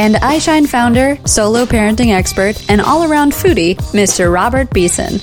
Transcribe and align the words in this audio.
and 0.00 0.14
iShine 0.14 0.66
founder, 0.66 1.18
solo 1.26 1.66
parenting 1.66 2.10
expert, 2.10 2.56
and 2.70 2.80
all 2.80 3.04
around 3.04 3.32
foodie, 3.32 3.76
Mr. 3.92 4.32
Robert 4.32 4.70
Beeson. 4.70 5.18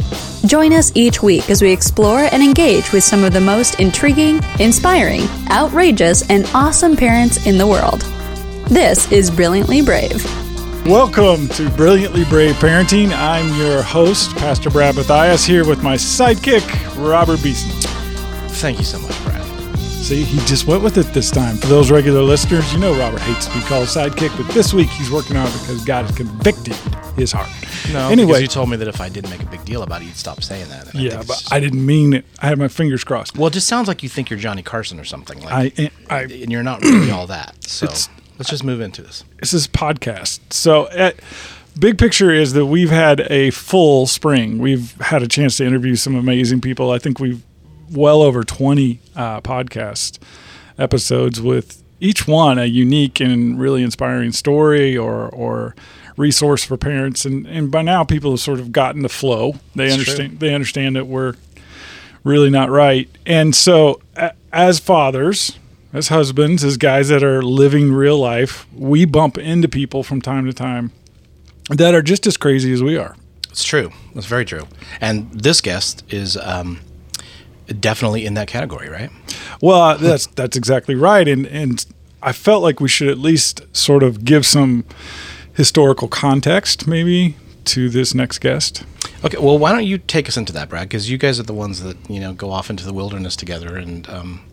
Join 0.48 0.72
us 0.72 0.92
each 0.94 1.24
week 1.24 1.50
as 1.50 1.64
we 1.64 1.72
explore 1.72 2.30
and 2.32 2.44
engage 2.44 2.92
with 2.92 3.04
some 3.04 3.24
of 3.24 3.34
the 3.34 3.42
most 3.42 3.80
intriguing, 3.80 4.40
inspiring, 4.60 5.24
outrageous, 5.50 6.30
and 6.30 6.46
awesome 6.54 6.96
parents 6.96 7.48
in 7.48 7.58
the 7.58 7.66
world. 7.66 8.02
This 8.70 9.12
is 9.12 9.32
Brilliantly 9.32 9.82
Brave. 9.82 10.24
Welcome 10.86 11.48
to 11.50 11.72
Brilliantly 11.72 12.26
Brave 12.26 12.54
Parenting. 12.58 13.12
I'm 13.14 13.52
your 13.60 13.82
host, 13.82 14.36
Pastor 14.36 14.70
Brad 14.70 14.96
Matthias, 14.96 15.44
here 15.44 15.68
with 15.68 15.82
my 15.82 15.96
sidekick, 15.96 16.64
Robert 17.04 17.42
Beeson. 17.42 17.72
Thank 18.52 18.78
you 18.78 18.86
so 18.86 19.00
much, 19.00 19.24
Brad. 19.24 19.27
See, 20.02 20.24
he 20.24 20.38
just 20.46 20.68
went 20.68 20.84
with 20.84 20.98
it 20.98 21.06
this 21.14 21.30
time. 21.30 21.58
For 21.58 21.68
those 21.68 21.92
regular 21.92 22.22
listeners, 22.22 22.72
you 22.72 22.80
know 22.80 22.98
Robert 22.98 23.20
hates 23.20 23.48
to 23.48 23.54
be 23.54 23.60
called 23.66 23.88
sidekick, 23.90 24.36
but 24.38 24.54
this 24.54 24.74
week 24.74 24.88
he's 24.90 25.12
working 25.12 25.36
on 25.36 25.46
it 25.48 25.52
because 25.52 25.84
God 25.84 26.06
has 26.06 26.16
convicted 26.16 26.76
his 27.18 27.34
heart. 27.34 27.50
No, 27.92 28.08
anyway, 28.08 28.28
because 28.28 28.42
you 28.44 28.48
told 28.48 28.70
me 28.70 28.78
that 28.78 28.88
if 28.88 29.02
I 29.02 29.10
didn't 29.10 29.32
make 29.32 29.44
a 29.44 29.48
big 29.48 29.66
deal 29.66 29.84
about 29.84 30.02
it, 30.02 30.06
you'd 30.06 30.16
stop 30.16 30.42
saying 30.44 30.70
that. 30.70 30.88
and 30.88 30.98
I 30.98 31.02
yeah, 31.02 31.10
think 31.18 31.28
but 31.28 31.44
I 31.52 31.60
didn't 31.60 31.86
mean 31.86 32.14
it. 32.14 32.24
I 32.40 32.48
had 32.48 32.58
my 32.58 32.70
fingers 32.70 33.04
crossed. 33.04 33.38
well, 33.38 33.48
it 33.48 33.54
just 33.54 33.68
sounds 33.68 33.90
like 33.90 34.02
you 34.02 34.08
think 34.08 34.30
you're 34.30 34.40
Johnny 34.40 34.64
Carson 34.64 34.98
or 34.98 35.04
something. 35.04 35.42
Like, 35.42 35.78
I, 35.78 35.92
I, 36.10 36.22
and 36.22 36.52
you're 36.52 36.64
not 36.64 36.82
really 36.84 37.12
all 37.12 37.28
that. 37.28 37.62
So 37.66 37.88
let's 37.88 38.50
just 38.50 38.64
move 38.64 38.80
into 38.80 39.02
this. 39.02 39.26
this 39.42 39.54
is 39.54 39.68
podcast. 39.68 40.54
So, 40.54 40.84
uh, 40.86 41.12
big 41.78 41.98
picture 41.98 42.32
is 42.32 42.54
that 42.54 42.68
we've 42.68 42.92
had 42.92 43.22
a 43.30 43.50
full 43.50 44.08
spring. 44.08 44.60
We've 44.60 44.94
had 45.02 45.22
a 45.22 45.28
chance 45.28 45.58
to 45.58 45.66
interview 45.66 45.96
some 45.96 46.16
amazing 46.16 46.62
people. 46.62 46.92
I 46.92 47.00
think 47.00 47.20
we've 47.20 47.42
well 47.92 48.22
over 48.22 48.44
20 48.44 49.00
uh, 49.16 49.42
podcast 49.42 50.20
episodes 50.78 51.42
with 51.42 51.84
each 52.00 52.28
one 52.28 52.60
a 52.60 52.66
unique 52.66 53.20
and 53.20 53.60
really 53.60 53.82
inspiring 53.82 54.32
story 54.32 54.96
or, 54.96 55.28
or 55.30 55.76
resource 56.16 56.64
for 56.64 56.78
parents. 56.78 57.26
And, 57.26 57.46
and 57.48 57.72
by 57.72 57.82
now, 57.82 58.04
people 58.04 58.32
have 58.32 58.40
sort 58.40 58.60
of 58.60 58.72
gotten 58.72 59.02
the 59.02 59.10
flow. 59.10 59.56
They 59.76 59.86
It's 59.86 59.94
understand. 59.94 60.40
They 60.40 60.54
understand 60.54 60.96
that 60.96 61.08
we're 61.08 61.36
really 62.24 62.50
not 62.50 62.70
right. 62.70 63.10
And 63.26 63.56
so, 63.56 64.02
a- 64.16 64.34
as 64.54 64.80
fathers, 64.80 65.58
as 65.94 66.10
husbands, 66.10 66.64
as 66.64 66.78
guys 66.78 67.10
that 67.10 67.24
are 67.24 67.42
living 67.42 67.92
real 67.92 68.18
life, 68.20 68.68
we 68.74 69.06
bump 69.06 69.38
into 69.38 69.68
people 69.68 70.04
from 70.04 70.22
time 70.22 70.46
to 70.46 70.54
time 70.54 70.92
that 71.70 71.94
are 71.94 72.02
just 72.02 72.28
as 72.28 72.38
crazy 72.38 72.72
as 72.74 72.82
we 72.84 72.98
are. 72.98 73.16
It's 73.50 73.64
true. 73.64 73.92
That's 74.14 74.28
very 74.28 74.46
true. 74.46 74.68
And 75.02 75.32
this 75.32 75.62
guest 75.62 76.04
is 76.10 76.38
um, 76.38 76.80
definitely 77.80 78.26
in 78.26 78.34
that 78.36 78.48
category, 78.48 78.90
right? 78.90 79.10
Well, 79.62 79.82
uh, 79.82 79.98
that's 79.98 80.28
that's 80.28 80.58
exactly 80.58 80.96
right. 80.96 81.28
And 81.28 81.46
and 81.48 81.86
I 82.22 82.32
felt 82.32 82.64
like 82.64 82.80
we 82.80 82.90
should 82.90 83.10
at 83.10 83.18
least 83.18 83.62
sort 83.76 84.04
of 84.04 84.26
give 84.26 84.46
some 84.46 84.86
historical 85.54 86.08
context, 86.08 86.88
maybe, 86.88 87.36
to 87.66 87.90
this 87.90 88.14
next 88.14 88.40
guest. 88.40 88.84
Okay. 89.24 89.38
Well, 89.38 89.58
why 89.58 89.72
don't 89.72 89.86
you 89.86 89.98
take 89.98 90.28
us 90.30 90.38
into 90.38 90.54
that, 90.54 90.70
Brad? 90.70 90.88
Because 90.90 91.10
you 91.10 91.18
guys 91.18 91.40
are 91.40 91.44
the 91.44 91.54
ones 91.54 91.82
that 91.84 91.98
you 92.10 92.20
know 92.20 92.34
go 92.34 92.52
off 92.52 92.70
into 92.70 92.86
the 92.86 92.94
wilderness 92.94 93.36
together 93.36 93.78
and 93.78 94.08
um, 94.10 94.44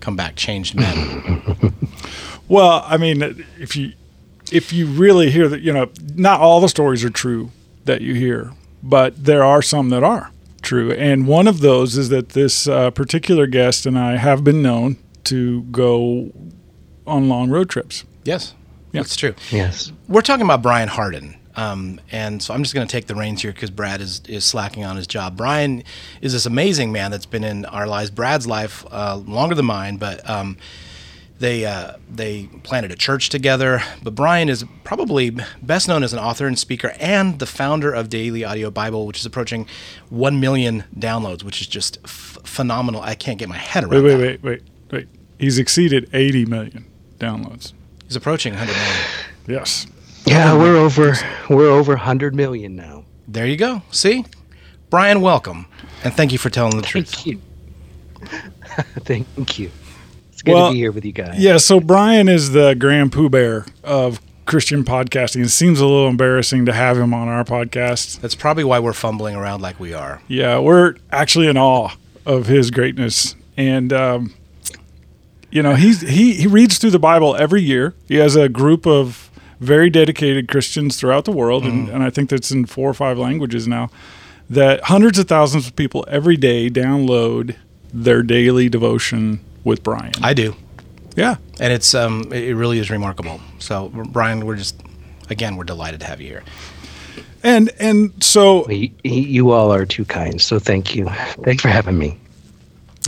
come 0.00 0.16
back 0.16 0.36
changed 0.36 0.74
men. 0.74 1.74
Well, 2.50 2.82
I 2.84 2.96
mean, 2.96 3.44
if 3.60 3.76
you 3.76 3.92
if 4.50 4.72
you 4.72 4.86
really 4.86 5.30
hear 5.30 5.48
that, 5.48 5.60
you 5.60 5.72
know, 5.72 5.88
not 6.16 6.40
all 6.40 6.60
the 6.60 6.68
stories 6.68 7.04
are 7.04 7.10
true 7.10 7.52
that 7.84 8.00
you 8.00 8.14
hear, 8.14 8.52
but 8.82 9.24
there 9.24 9.44
are 9.44 9.62
some 9.62 9.90
that 9.90 10.02
are 10.02 10.32
true. 10.60 10.92
And 10.92 11.26
one 11.26 11.48
of 11.48 11.60
those 11.60 11.96
is 11.96 12.08
that 12.10 12.30
this 12.30 12.66
uh, 12.68 12.90
particular 12.90 13.46
guest 13.46 13.86
and 13.86 13.98
I 13.98 14.16
have 14.16 14.44
been 14.44 14.62
known 14.62 14.96
to 15.24 15.62
go 15.64 16.30
on 17.06 17.28
long 17.28 17.50
road 17.50 17.68
trips. 17.68 18.04
yes, 18.24 18.54
Yeah. 18.92 19.02
that's 19.02 19.16
true. 19.16 19.34
Yes. 19.50 19.92
We're 20.08 20.20
talking 20.22 20.44
about 20.44 20.62
Brian 20.62 20.88
Hardin. 20.88 21.36
Um, 21.56 22.00
and 22.12 22.40
so 22.42 22.54
I'm 22.54 22.62
just 22.62 22.74
going 22.74 22.86
to 22.86 22.90
take 22.90 23.06
the 23.06 23.14
reins 23.16 23.42
here 23.42 23.52
because 23.52 23.70
Brad 23.70 24.00
is, 24.00 24.22
is 24.28 24.44
slacking 24.44 24.84
on 24.84 24.96
his 24.96 25.06
job. 25.06 25.36
Brian 25.36 25.82
is 26.22 26.32
this 26.32 26.46
amazing 26.46 26.92
man 26.92 27.10
that's 27.10 27.26
been 27.26 27.42
in 27.44 27.64
our 27.66 27.86
lives, 27.88 28.10
Brad's 28.10 28.46
life, 28.46 28.84
uh, 28.90 29.16
longer 29.16 29.54
than 29.56 29.66
mine, 29.66 29.96
but 29.96 30.28
um, 30.30 30.56
they, 31.40 31.64
uh, 31.66 31.94
they 32.08 32.46
planted 32.62 32.92
a 32.92 32.96
church 32.96 33.28
together. 33.28 33.82
But 34.02 34.14
Brian 34.14 34.48
is 34.48 34.64
probably 34.84 35.30
best 35.60 35.88
known 35.88 36.02
as 36.04 36.12
an 36.12 36.18
author 36.18 36.46
and 36.46 36.58
speaker 36.58 36.94
and 37.00 37.38
the 37.38 37.46
founder 37.46 37.92
of 37.92 38.08
Daily 38.08 38.44
Audio 38.44 38.70
Bible, 38.70 39.06
which 39.06 39.18
is 39.18 39.26
approaching 39.26 39.66
1 40.10 40.38
million 40.38 40.84
downloads, 40.96 41.42
which 41.42 41.60
is 41.60 41.66
just 41.66 41.98
f- 42.04 42.38
phenomenal. 42.44 43.00
I 43.00 43.14
can't 43.14 43.38
get 43.38 43.48
my 43.48 43.56
head 43.56 43.84
around 43.84 44.04
wait, 44.04 44.10
that. 44.10 44.18
wait, 44.20 44.42
wait, 44.42 44.62
wait. 44.92 45.08
He's 45.38 45.58
exceeded 45.58 46.08
80 46.12 46.44
million 46.46 46.84
downloads. 47.18 47.72
He's 48.06 48.16
approaching 48.16 48.52
100 48.52 48.72
million. 48.72 48.96
Yes. 49.48 49.86
Yeah, 50.26 50.56
we're 50.56 50.76
over 50.76 51.14
we're 51.48 51.70
over 51.70 51.92
100 51.94 52.34
million 52.34 52.76
now. 52.76 53.04
There 53.26 53.46
you 53.46 53.56
go. 53.56 53.82
See? 53.90 54.24
Brian, 54.90 55.20
welcome. 55.20 55.66
And 56.04 56.12
thank 56.12 56.32
you 56.32 56.38
for 56.38 56.50
telling 56.50 56.76
the 56.76 56.82
truth. 56.82 57.08
Thank 57.14 57.26
you. 57.26 57.40
Thank 59.04 59.58
you. 59.58 59.70
It's 60.40 60.46
good 60.46 60.54
Well, 60.54 60.68
to 60.68 60.72
be 60.72 60.78
here 60.78 60.90
with 60.90 61.04
you 61.04 61.12
guys. 61.12 61.38
Yeah, 61.38 61.58
so 61.58 61.80
Brian 61.80 62.26
is 62.26 62.52
the 62.52 62.74
Grand 62.74 63.12
Pooh 63.12 63.28
Bear 63.28 63.66
of 63.84 64.22
Christian 64.46 64.84
podcasting. 64.84 65.42
It 65.44 65.50
seems 65.50 65.80
a 65.80 65.84
little 65.84 66.08
embarrassing 66.08 66.64
to 66.64 66.72
have 66.72 66.96
him 66.96 67.12
on 67.12 67.28
our 67.28 67.44
podcast. 67.44 68.22
That's 68.22 68.34
probably 68.34 68.64
why 68.64 68.78
we're 68.78 68.94
fumbling 68.94 69.36
around 69.36 69.60
like 69.60 69.78
we 69.78 69.92
are. 69.92 70.22
Yeah, 70.28 70.58
we're 70.58 70.94
actually 71.12 71.46
in 71.46 71.58
awe 71.58 71.90
of 72.24 72.46
his 72.46 72.70
greatness, 72.70 73.36
and 73.58 73.92
um, 73.92 74.32
you 75.50 75.62
know 75.62 75.74
he's 75.74 76.00
he 76.00 76.32
he 76.32 76.46
reads 76.46 76.78
through 76.78 76.92
the 76.92 76.98
Bible 76.98 77.36
every 77.36 77.60
year. 77.60 77.92
He 78.08 78.14
has 78.14 78.34
a 78.34 78.48
group 78.48 78.86
of 78.86 79.30
very 79.60 79.90
dedicated 79.90 80.48
Christians 80.48 80.96
throughout 80.96 81.26
the 81.26 81.32
world, 81.32 81.66
and, 81.66 81.90
and 81.90 82.02
I 82.02 82.08
think 82.08 82.30
that's 82.30 82.50
in 82.50 82.64
four 82.64 82.88
or 82.88 82.94
five 82.94 83.18
languages 83.18 83.68
now. 83.68 83.90
That 84.48 84.84
hundreds 84.84 85.18
of 85.18 85.28
thousands 85.28 85.66
of 85.66 85.76
people 85.76 86.02
every 86.08 86.38
day 86.38 86.70
download 86.70 87.56
their 87.92 88.22
daily 88.22 88.70
devotion 88.70 89.40
with 89.64 89.82
Brian. 89.82 90.12
I 90.22 90.34
do. 90.34 90.54
yeah, 91.16 91.36
And 91.58 91.72
it's 91.72 91.94
um 91.94 92.32
it 92.32 92.54
really 92.54 92.78
is 92.78 92.90
remarkable. 92.90 93.40
So 93.58 93.88
Brian, 93.88 94.46
we're 94.46 94.56
just 94.56 94.80
again, 95.28 95.56
we're 95.56 95.64
delighted 95.64 96.00
to 96.00 96.06
have 96.06 96.20
you 96.20 96.28
here. 96.28 96.42
and 97.42 97.70
and 97.78 98.12
so 98.22 98.62
Well, 98.66 98.72
You, 98.72 98.90
you 99.02 99.50
all 99.50 99.72
are 99.72 99.86
too 99.86 100.04
kind, 100.04 100.40
so 100.40 100.58
thank 100.58 100.94
you. 100.94 101.06
Thanks 101.44 101.62
for 101.62 101.68
having 101.68 101.98
me. 101.98 102.16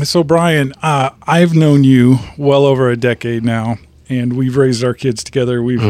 So, 0.04 0.24
Brian, 0.24 0.72
uh, 0.82 1.10
I've 1.26 1.54
known 1.54 1.84
you 1.84 2.16
well 2.38 2.64
over 2.64 2.88
a 2.90 2.96
decade 2.96 3.44
now, 3.44 3.76
and 4.08 4.32
we've 4.32 4.56
raised 4.56 4.82
our 4.82 4.94
kids 4.94 5.22
together. 5.22 5.62
We've 5.62 5.84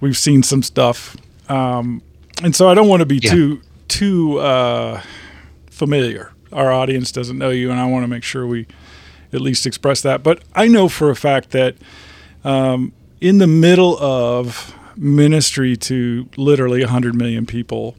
we've 0.00 0.16
seen 0.16 0.42
some 0.42 0.62
stuff, 0.62 1.16
um, 1.50 2.00
and 2.42 2.56
so 2.56 2.66
I 2.70 2.72
don't 2.74 2.88
want 2.88 3.00
to 3.00 3.06
be 3.06 3.18
Yeah. 3.22 3.32
too 3.32 3.60
too 3.88 4.38
uh, 4.38 5.02
familiar. 5.70 6.32
Our 6.50 6.72
audience 6.72 7.12
doesn't 7.12 7.36
know 7.36 7.50
you, 7.50 7.70
and 7.70 7.78
I 7.78 7.84
want 7.86 8.04
to 8.04 8.08
make 8.08 8.22
sure 8.22 8.46
we 8.46 8.66
at 9.32 9.40
least 9.40 9.66
express 9.66 10.00
that. 10.02 10.22
But 10.22 10.42
I 10.54 10.68
know 10.68 10.88
for 10.88 11.10
a 11.10 11.16
fact 11.16 11.50
that 11.50 11.76
um, 12.44 12.92
in 13.20 13.38
the 13.38 13.46
middle 13.46 13.98
of 13.98 14.74
ministry 14.96 15.76
to 15.76 16.28
literally 16.36 16.80
100 16.80 17.14
million 17.14 17.46
people 17.46 17.96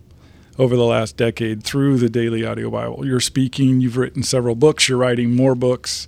over 0.57 0.75
the 0.75 0.86
last 0.86 1.16
decade 1.18 1.63
through 1.63 1.98
the 1.98 2.10
Daily 2.10 2.46
Audio 2.46 2.72
Bible. 2.72 3.06
You're 3.06 3.19
speaking, 3.19 3.80
you've 3.80 3.98
written 3.98 4.24
several 4.24 4.56
books, 4.56 4.90
you're 4.90 4.98
writing 4.98 5.36
more 5.36 5.56
books. 5.56 6.07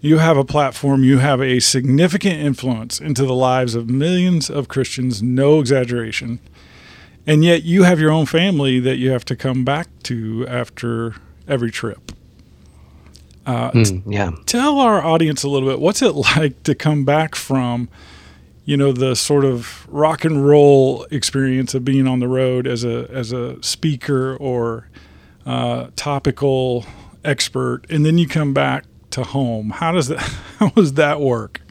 You 0.00 0.18
have 0.18 0.36
a 0.36 0.44
platform, 0.44 1.04
you 1.04 1.18
have 1.18 1.42
a 1.42 1.60
significant 1.60 2.36
influence 2.36 3.00
into 3.00 3.26
the 3.26 3.34
lives 3.34 3.74
of 3.74 3.90
millions 3.90 4.48
of 4.48 4.68
Christians, 4.68 5.22
no 5.22 5.60
exaggeration. 5.60 6.38
And 7.26 7.44
yet 7.44 7.64
you 7.64 7.82
have 7.82 8.00
your 8.00 8.10
own 8.10 8.24
family 8.24 8.80
that 8.80 8.96
you 8.96 9.10
have 9.10 9.26
to 9.26 9.36
come 9.36 9.64
back 9.64 9.88
to 10.04 10.46
after 10.48 11.16
every 11.46 11.70
trip. 11.70 12.12
Uh, 13.46 13.70
Mm, 13.72 14.02
yeah. 14.06 14.30
tell 14.46 14.78
our 14.78 15.02
audience 15.04 15.42
a 15.42 15.48
little 15.48 15.68
bit 15.68 15.80
what's 15.80 16.02
it 16.02 16.14
like 16.36 16.62
to 16.64 16.74
come 16.74 17.04
back 17.04 17.34
from 17.34 17.88
you 18.64 18.76
know 18.76 18.92
the 18.92 19.16
sort 19.16 19.44
of 19.44 19.86
rock 19.90 20.24
and 20.24 20.46
roll 20.46 21.04
experience 21.10 21.74
of 21.74 21.84
being 21.84 22.06
on 22.06 22.20
the 22.20 22.28
road 22.28 22.66
as 22.66 22.84
a 22.84 23.08
as 23.10 23.32
a 23.32 23.60
speaker 23.62 24.36
or 24.36 24.88
uh, 25.46 25.88
topical 25.96 26.84
expert 27.24 27.82
and 27.90 28.04
then 28.04 28.18
you 28.18 28.28
come 28.28 28.52
back 28.54 28.84
to 29.10 29.24
home 29.24 29.70
how 29.70 29.90
does 29.92 30.08
that 30.08 30.20
how 30.58 30.68
does 30.70 30.94
that 30.94 31.20
work 31.20 31.62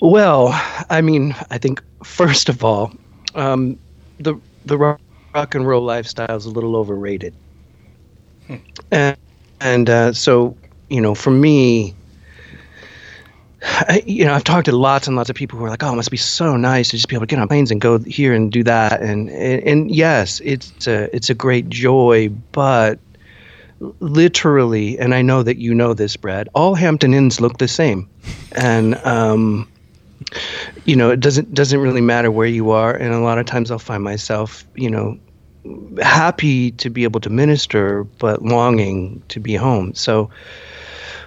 Well, 0.00 0.48
I 0.90 1.00
mean, 1.00 1.34
I 1.50 1.58
think 1.58 1.82
first 2.04 2.48
of 2.48 2.64
all, 2.64 2.92
Um, 3.34 3.78
the 4.20 4.34
the 4.64 4.76
rock, 4.78 5.00
rock 5.34 5.54
and 5.54 5.66
roll 5.66 5.82
lifestyle 5.82 6.36
is 6.36 6.46
a 6.46 6.50
little 6.50 6.76
overrated, 6.76 7.34
hmm. 8.46 8.56
and 8.90 9.16
and 9.60 9.90
uh, 9.90 10.12
so 10.12 10.56
you 10.88 11.00
know, 11.00 11.14
for 11.14 11.30
me, 11.30 11.94
I, 13.62 14.02
you 14.06 14.24
know, 14.24 14.34
I've 14.34 14.44
talked 14.44 14.66
to 14.66 14.76
lots 14.76 15.06
and 15.06 15.16
lots 15.16 15.30
of 15.30 15.36
people 15.36 15.58
who 15.58 15.64
are 15.64 15.70
like, 15.70 15.82
"Oh, 15.82 15.92
it 15.92 15.96
must 15.96 16.10
be 16.10 16.16
so 16.16 16.56
nice 16.56 16.90
to 16.90 16.96
just 16.96 17.08
be 17.08 17.16
able 17.16 17.26
to 17.26 17.30
get 17.30 17.40
on 17.40 17.48
planes 17.48 17.70
and 17.70 17.80
go 17.80 17.98
here 17.98 18.32
and 18.32 18.52
do 18.52 18.62
that." 18.64 19.00
And 19.02 19.28
and, 19.30 19.62
and 19.64 19.90
yes, 19.90 20.40
it's 20.44 20.86
a 20.86 21.14
it's 21.14 21.28
a 21.28 21.34
great 21.34 21.68
joy, 21.68 22.28
but 22.52 22.98
literally, 24.00 24.98
and 24.98 25.14
I 25.14 25.22
know 25.22 25.42
that 25.42 25.58
you 25.58 25.74
know 25.74 25.94
this, 25.94 26.16
Brad. 26.16 26.48
All 26.54 26.74
Hampton 26.74 27.14
Inns 27.14 27.40
look 27.40 27.58
the 27.58 27.68
same, 27.68 28.08
and 28.52 28.94
um, 29.04 29.68
you 30.84 30.96
know, 30.96 31.10
it 31.10 31.20
doesn't 31.20 31.54
doesn't 31.54 31.80
really 31.80 32.00
matter 32.00 32.30
where 32.30 32.46
you 32.46 32.70
are. 32.70 32.94
And 32.94 33.12
a 33.12 33.20
lot 33.20 33.38
of 33.38 33.46
times, 33.46 33.70
I'll 33.70 33.78
find 33.78 34.02
myself, 34.02 34.64
you 34.74 34.90
know, 34.90 35.18
happy 36.02 36.72
to 36.72 36.90
be 36.90 37.04
able 37.04 37.20
to 37.20 37.30
minister, 37.30 38.04
but 38.04 38.42
longing 38.42 39.22
to 39.28 39.40
be 39.40 39.54
home. 39.54 39.94
So, 39.94 40.30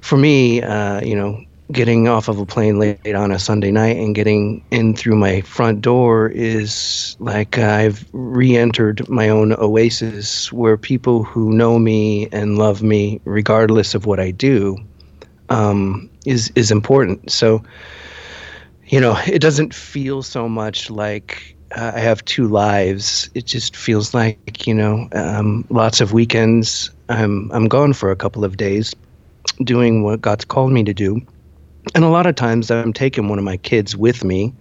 for 0.01 0.17
me, 0.17 0.61
uh, 0.61 1.01
you 1.01 1.15
know, 1.15 1.43
getting 1.71 2.07
off 2.07 2.27
of 2.27 2.37
a 2.37 2.45
plane 2.45 2.79
late 2.79 3.15
on 3.15 3.31
a 3.31 3.39
Sunday 3.39 3.71
night 3.71 3.95
and 3.95 4.13
getting 4.13 4.63
in 4.71 4.93
through 4.93 5.15
my 5.15 5.41
front 5.41 5.81
door 5.81 6.27
is 6.29 7.15
like 7.19 7.57
I've 7.57 8.05
re 8.11 8.57
entered 8.57 9.07
my 9.07 9.29
own 9.29 9.53
oasis 9.53 10.51
where 10.51 10.75
people 10.75 11.23
who 11.23 11.53
know 11.53 11.79
me 11.79 12.27
and 12.31 12.57
love 12.57 12.83
me, 12.83 13.21
regardless 13.23 13.95
of 13.95 14.05
what 14.05 14.19
I 14.19 14.31
do, 14.31 14.77
um, 15.49 16.09
is, 16.25 16.51
is 16.55 16.71
important. 16.71 17.31
So, 17.31 17.63
you 18.87 18.99
know, 18.99 19.17
it 19.25 19.39
doesn't 19.39 19.73
feel 19.73 20.23
so 20.23 20.49
much 20.49 20.89
like 20.89 21.55
uh, 21.75 21.93
I 21.95 21.99
have 21.99 22.25
two 22.25 22.47
lives. 22.47 23.29
It 23.33 23.45
just 23.45 23.77
feels 23.77 24.13
like, 24.13 24.67
you 24.67 24.73
know, 24.73 25.07
um, 25.13 25.63
lots 25.69 26.01
of 26.01 26.11
weekends. 26.11 26.91
I'm, 27.07 27.49
I'm 27.53 27.67
gone 27.69 27.93
for 27.93 28.11
a 28.11 28.15
couple 28.15 28.43
of 28.43 28.57
days 28.57 28.93
doing 29.63 30.03
what 30.03 30.21
God's 30.21 30.45
called 30.45 30.71
me 30.71 30.83
to 30.83 30.93
do 30.93 31.21
and 31.95 32.03
a 32.03 32.09
lot 32.09 32.25
of 32.25 32.35
times 32.35 32.71
I'm 32.71 32.93
taking 32.93 33.27
one 33.27 33.37
of 33.37 33.43
my 33.43 33.57
kids 33.57 33.95
with 33.95 34.23
me 34.23 34.53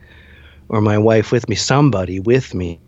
or 0.69 0.81
my 0.81 0.99
wife 0.99 1.33
with 1.33 1.49
me, 1.49 1.57
somebody 1.57 2.21
with 2.21 2.55
me, 2.55 2.81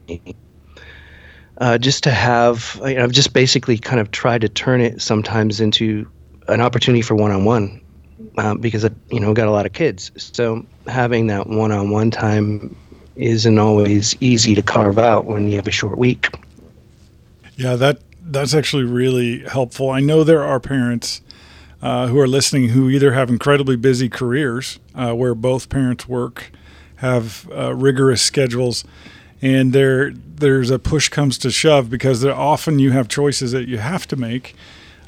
uh, 1.58 1.78
just 1.78 2.04
to 2.04 2.10
have, 2.10 2.80
you 2.84 2.94
know, 2.94 3.04
I've 3.04 3.12
just 3.12 3.32
basically 3.32 3.78
kind 3.78 4.00
of 4.00 4.10
tried 4.10 4.40
to 4.40 4.48
turn 4.48 4.80
it 4.80 5.02
sometimes 5.02 5.60
into 5.60 6.08
an 6.48 6.60
opportunity 6.60 7.02
for 7.02 7.14
one 7.14 7.30
on 7.30 7.44
one 7.44 7.80
because, 8.60 8.84
I, 8.84 8.90
you 9.10 9.20
know, 9.20 9.34
got 9.34 9.48
a 9.48 9.50
lot 9.50 9.66
of 9.66 9.72
kids. 9.72 10.10
So 10.16 10.64
having 10.86 11.26
that 11.26 11.48
one 11.48 11.72
on 11.72 11.90
one 11.90 12.10
time 12.10 12.74
isn't 13.16 13.58
always 13.58 14.16
easy 14.20 14.54
to 14.54 14.62
carve 14.62 14.98
out 14.98 15.26
when 15.26 15.48
you 15.48 15.56
have 15.56 15.68
a 15.68 15.72
short 15.72 15.98
week. 15.98 16.34
Yeah, 17.56 17.76
that 17.76 17.98
that's 18.24 18.54
actually 18.54 18.84
really 18.84 19.40
helpful. 19.40 19.90
I 19.90 20.00
know 20.00 20.24
there 20.24 20.42
are 20.42 20.58
parents 20.58 21.20
uh, 21.82 22.06
who 22.06 22.18
are 22.18 22.28
listening 22.28 22.68
who 22.68 22.88
either 22.88 23.12
have 23.12 23.28
incredibly 23.28 23.76
busy 23.76 24.08
careers 24.08 24.78
uh, 24.94 25.12
where 25.12 25.34
both 25.34 25.68
parents 25.68 26.08
work, 26.08 26.52
have 26.96 27.50
uh, 27.52 27.74
rigorous 27.74 28.22
schedules, 28.22 28.84
and 29.40 29.72
there 29.72 30.12
there's 30.12 30.70
a 30.70 30.78
push 30.78 31.08
comes 31.08 31.36
to 31.38 31.50
shove 31.50 31.90
because 31.90 32.20
there, 32.20 32.34
often 32.34 32.78
you 32.78 32.92
have 32.92 33.08
choices 33.08 33.52
that 33.52 33.68
you 33.68 33.78
have 33.78 34.06
to 34.08 34.16
make, 34.16 34.54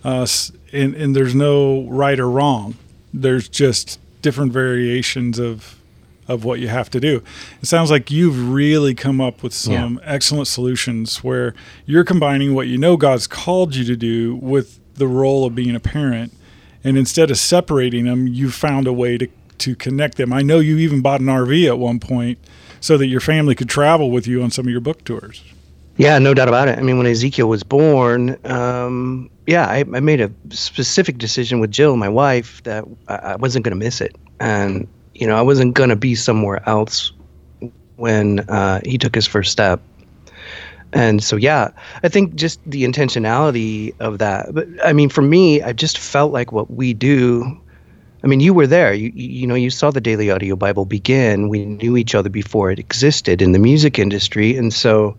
uh, 0.03 0.27
and, 0.73 0.95
and 0.95 1.15
there's 1.15 1.35
no 1.35 1.85
right 1.85 2.19
or 2.19 2.29
wrong. 2.29 2.77
There's 3.13 3.49
just 3.49 4.01
different 4.23 4.53
variations 4.53 5.39
of 5.39 5.79
of 6.27 6.43
what 6.43 6.59
you 6.59 6.69
have 6.69 6.91
to 6.91 6.99
do. 6.99 7.23
It 7.63 7.67
sounds 7.67 7.91
like 7.91 8.11
you've 8.11 8.51
really 8.51 8.95
come 8.95 9.21
up 9.21 9.43
with 9.43 9.53
some 9.53 10.01
yeah. 10.03 10.11
excellent 10.11 10.49
solutions 10.49 11.23
where 11.23 11.55
you're 11.87 12.05
combining 12.05 12.55
what 12.55 12.67
you 12.67 12.79
know 12.79 12.97
God's 12.97 13.27
called 13.27 13.77
you 13.77 13.85
to 13.85 13.95
do 13.95 14.35
with 14.37 14.81
the 14.95 15.07
role 15.07 15.45
of 15.45 15.55
being 15.55 15.77
a 15.77 15.81
parent 15.81 16.33
and 16.85 16.97
instead 16.99 17.31
of 17.31 17.39
separating 17.39 18.05
them, 18.05 18.29
you 18.29 18.51
found 18.51 18.87
a 18.87 18.93
way 18.93 19.19
to 19.19 19.29
to 19.59 19.75
connect 19.75 20.17
them. 20.17 20.33
I 20.33 20.43
know 20.43 20.59
you 20.59 20.79
even 20.79 21.01
bought 21.01 21.21
an 21.21 21.27
RV 21.27 21.67
at 21.69 21.79
one 21.79 22.01
point 22.01 22.39
so 22.81 22.99
that 22.99 23.07
your 23.07 23.21
family 23.21 23.55
could 23.55 23.69
travel 23.69 24.11
with 24.11 24.27
you 24.27 24.43
on 24.43 24.51
some 24.51 24.67
of 24.67 24.71
your 24.71 24.81
book 24.81 25.05
tours. 25.05 25.43
Yeah, 25.97 26.19
no 26.19 26.35
doubt 26.35 26.49
about 26.49 26.69
it. 26.69 26.77
I 26.77 26.83
mean, 26.83 26.99
when 26.99 27.07
Ezekiel 27.07 27.49
was 27.49 27.63
born, 27.63 28.37
um, 28.45 29.31
yeah, 29.47 29.67
I, 29.67 29.79
I, 29.79 30.01
made 30.01 30.21
a 30.21 30.31
specific 30.51 31.19
decision 31.19 31.61
with 31.61 31.71
Jill, 31.71 31.97
my 31.97 32.09
wife, 32.09 32.63
that 32.65 32.85
I, 33.07 33.37
wasn't 33.37 33.65
going 33.65 33.79
to 33.79 33.85
miss 33.85 34.01
it, 34.01 34.17
and 34.41 34.89
you 35.15 35.27
know, 35.27 35.37
I 35.37 35.43
wasn't 35.43 35.75
going 35.75 35.91
to 35.91 35.97
be 35.97 36.17
somewhere 36.17 36.69
else 36.69 37.13
when 37.97 38.41
uh, 38.41 38.81
he 38.85 38.99
took 38.99 39.15
his 39.15 39.27
first 39.27 39.53
step 39.53 39.81
and 40.95 41.23
so 41.23 41.37
yeah 41.37 41.69
i 42.03 42.09
think 42.09 42.35
just 42.35 42.61
the 42.65 42.85
intentionality 42.85 43.95
of 44.01 44.19
that 44.19 44.55
but 44.55 44.67
i 44.83 44.93
mean 44.93 45.11
for 45.11 45.23
me 45.23 45.61
i 45.63 45.73
just 45.73 45.99
felt 45.99 46.33
like 46.33 46.53
what 46.53 46.71
we 46.71 46.95
do 46.95 47.61
i 48.23 48.27
mean 48.27 48.41
you 48.41 48.55
were 48.55 48.67
there. 48.67 48.95
You 48.95 49.13
you 49.15 49.47
know 49.47 49.55
you 49.55 49.69
saw 49.69 49.91
the 49.91 50.01
daily 50.01 50.31
audio 50.31 50.57
bible 50.57 50.87
begin. 50.87 51.51
We 51.51 51.67
knew 51.67 51.97
each 51.99 52.15
other 52.15 52.31
before 52.31 52.71
it 52.71 52.79
existed 52.79 53.43
in 53.43 53.53
the 53.53 53.59
music 53.59 53.99
industry. 53.99 54.57
And 54.57 54.73
so 54.73 55.15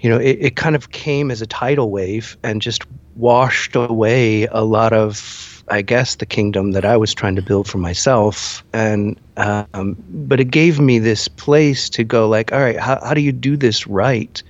you 0.00 0.10
know 0.10 0.18
it, 0.18 0.36
it 0.40 0.56
kind 0.56 0.76
of 0.76 0.90
came 0.90 1.30
as 1.30 1.40
a 1.40 1.46
tidal 1.46 1.90
wave 1.90 2.36
and 2.42 2.60
just 2.60 2.84
washed 3.16 3.74
away 3.74 4.46
a 4.50 4.64
lot 4.64 4.92
of 4.92 5.53
I 5.68 5.82
guess, 5.82 6.16
the 6.16 6.26
kingdom 6.26 6.72
that 6.72 6.84
I 6.84 6.96
was 6.96 7.14
trying 7.14 7.36
to 7.36 7.42
build 7.42 7.68
for 7.68 7.78
myself. 7.78 8.64
And 8.72 9.18
um, 9.36 9.96
but 10.08 10.40
it 10.40 10.50
gave 10.50 10.80
me 10.80 10.98
this 10.98 11.28
place 11.28 11.88
to 11.90 12.04
go 12.04 12.28
like, 12.28 12.52
all 12.52 12.60
right, 12.60 12.78
how, 12.78 13.00
how 13.04 13.14
do 13.14 13.20
you 13.20 13.32
do 13.32 13.56
this 13.56 13.86
right? 13.86 14.42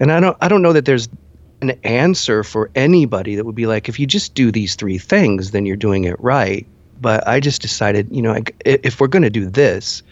And 0.00 0.12
I 0.12 0.20
don't 0.20 0.36
I 0.40 0.48
don't 0.48 0.62
know 0.62 0.72
that 0.72 0.84
there's 0.84 1.08
an 1.62 1.70
answer 1.84 2.44
for 2.44 2.70
anybody 2.74 3.36
that 3.36 3.44
would 3.44 3.54
be 3.54 3.66
like, 3.66 3.88
if 3.88 3.98
you 3.98 4.06
just 4.06 4.34
do 4.34 4.50
these 4.50 4.74
three 4.74 4.98
things, 4.98 5.52
then 5.52 5.64
you're 5.64 5.76
doing 5.76 6.04
it 6.04 6.20
right. 6.20 6.66
But 7.00 7.26
I 7.26 7.40
just 7.40 7.62
decided, 7.62 8.06
you 8.10 8.22
know, 8.22 8.36
if 8.64 9.00
we're 9.00 9.08
going 9.08 9.22
to 9.22 9.30
do 9.30 9.48
this, 9.48 10.02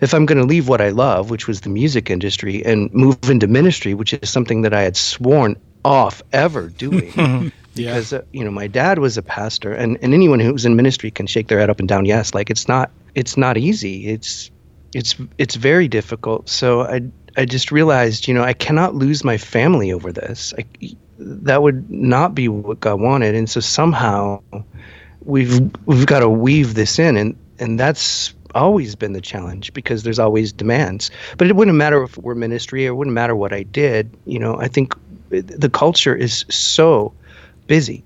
if 0.00 0.14
I'm 0.14 0.24
going 0.24 0.38
to 0.38 0.44
leave 0.44 0.68
what 0.68 0.80
I 0.80 0.88
love, 0.90 1.30
which 1.30 1.46
was 1.46 1.62
the 1.62 1.68
music 1.68 2.08
industry, 2.08 2.64
and 2.64 2.92
move 2.94 3.18
into 3.28 3.46
ministry, 3.46 3.92
which 3.92 4.14
is 4.14 4.30
something 4.30 4.62
that 4.62 4.72
I 4.72 4.82
had 4.82 4.96
sworn 4.96 5.56
off 5.84 6.22
ever 6.32 6.68
doing, 6.70 7.52
yeah. 7.78 7.92
because 7.92 8.12
uh, 8.12 8.22
you 8.32 8.44
know 8.44 8.50
my 8.50 8.66
dad 8.66 8.98
was 8.98 9.16
a 9.16 9.22
pastor 9.22 9.72
and, 9.72 9.98
and 10.02 10.14
anyone 10.14 10.40
who's 10.40 10.64
in 10.64 10.76
ministry 10.76 11.10
can 11.10 11.26
shake 11.26 11.48
their 11.48 11.58
head 11.58 11.70
up 11.70 11.78
and 11.78 11.88
down 11.88 12.04
yes 12.04 12.34
like 12.34 12.50
it's 12.50 12.68
not 12.68 12.90
it's 13.18 13.36
not 13.36 13.58
easy. 13.58 14.08
It's 14.08 14.50
it's 14.94 15.16
it's 15.38 15.56
very 15.56 15.88
difficult. 15.88 16.48
So 16.48 16.82
i 16.82 17.02
i 17.36 17.44
just 17.44 17.70
realized 17.70 18.26
you 18.26 18.34
know 18.34 18.42
i 18.42 18.52
cannot 18.52 18.94
lose 18.94 19.24
my 19.24 19.36
family 19.36 19.92
over 19.92 20.12
this. 20.12 20.54
I, 20.56 20.64
that 21.18 21.62
would 21.62 21.90
not 21.90 22.34
be 22.34 22.48
what 22.48 22.80
god 22.80 23.00
wanted. 23.00 23.34
And 23.34 23.50
so 23.50 23.60
somehow 23.60 24.40
we've 25.24 25.60
we've 25.86 26.06
got 26.06 26.20
to 26.20 26.28
weave 26.28 26.74
this 26.74 26.98
in 26.98 27.16
and 27.16 27.36
and 27.58 27.78
that's 27.78 28.34
always 28.54 28.94
been 28.94 29.12
the 29.12 29.20
challenge 29.20 29.72
because 29.74 30.04
there's 30.04 30.18
always 30.18 30.52
demands. 30.52 31.10
But 31.36 31.48
it 31.48 31.56
wouldn't 31.56 31.76
matter 31.76 32.02
if 32.04 32.16
we're 32.18 32.36
ministry 32.36 32.86
it 32.86 32.92
wouldn't 32.92 33.14
matter 33.14 33.34
what 33.34 33.52
i 33.52 33.64
did. 33.64 34.16
You 34.26 34.38
know 34.38 34.60
i 34.60 34.68
think 34.68 34.94
the 35.30 35.68
culture 35.68 36.14
is 36.14 36.44
so 36.48 37.12
busy, 37.68 38.04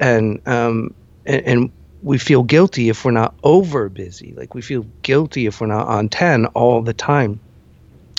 and 0.00 0.40
um, 0.46 0.94
and, 1.26 1.42
and 1.46 1.72
we 2.02 2.18
feel 2.18 2.42
guilty 2.44 2.90
if 2.90 3.04
we're 3.04 3.12
not 3.12 3.34
over 3.44 3.88
busy. 3.88 4.34
Like 4.36 4.54
we 4.54 4.62
feel 4.62 4.86
guilty 5.02 5.46
if 5.46 5.60
we're 5.60 5.68
not 5.68 5.88
on 5.88 6.10
ten 6.10 6.46
all 6.48 6.82
the 6.82 6.94
time, 6.94 7.40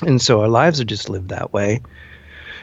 and 0.05 0.21
so 0.21 0.41
our 0.41 0.49
lives 0.49 0.81
are 0.81 0.85
just 0.85 1.09
lived 1.09 1.29
that 1.29 1.53
way. 1.53 1.81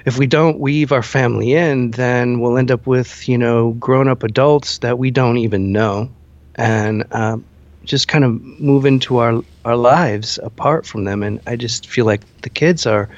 If 0.07 0.19
we 0.19 0.26
don't 0.26 0.61
weave 0.61 0.93
our 0.93 1.02
family 1.02 1.54
in, 1.54 1.93
then 1.93 2.40
we'll 2.40 2.59
end 2.59 2.71
up 2.71 2.87
with 2.87 3.28
you 3.28 3.38
know 3.38 3.73
grown 3.75 4.09
up 4.09 4.23
adults 4.25 4.78
that 4.78 4.99
we 4.99 5.11
don't 5.11 5.38
even 5.38 5.73
know, 5.73 6.11
and 6.57 7.07
um, 7.12 7.47
just 7.85 8.09
kind 8.09 8.25
of 8.25 8.40
move 8.61 8.87
into 8.87 9.19
our 9.19 9.43
our 9.64 9.76
lives 9.76 10.38
apart 10.43 10.87
from 10.87 11.04
them. 11.04 11.23
And 11.23 11.40
I 11.47 11.57
just 11.57 11.88
feel 11.88 12.07
like 12.07 12.23
the 12.43 12.50
kids 12.50 12.87
are 12.87 13.09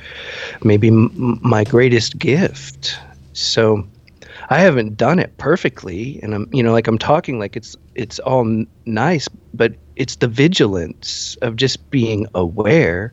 maybe 0.62 0.88
m- 0.88 1.40
my 1.42 1.64
greatest 1.64 2.18
gift. 2.18 2.98
So 3.32 3.86
I 4.48 4.58
haven't 4.58 4.96
done 4.96 5.18
it 5.18 5.36
perfectly, 5.38 6.20
and 6.22 6.34
I'm 6.34 6.48
you 6.52 6.62
know 6.62 6.72
like 6.72 6.86
I'm 6.86 6.98
talking 6.98 7.38
like 7.38 7.56
it's 7.56 7.76
it's 7.94 8.18
all 8.20 8.64
nice, 8.84 9.28
but 9.54 9.74
it's 9.96 10.16
the 10.16 10.28
vigilance 10.28 11.36
of 11.42 11.56
just 11.56 11.90
being 11.90 12.26
aware 12.34 13.12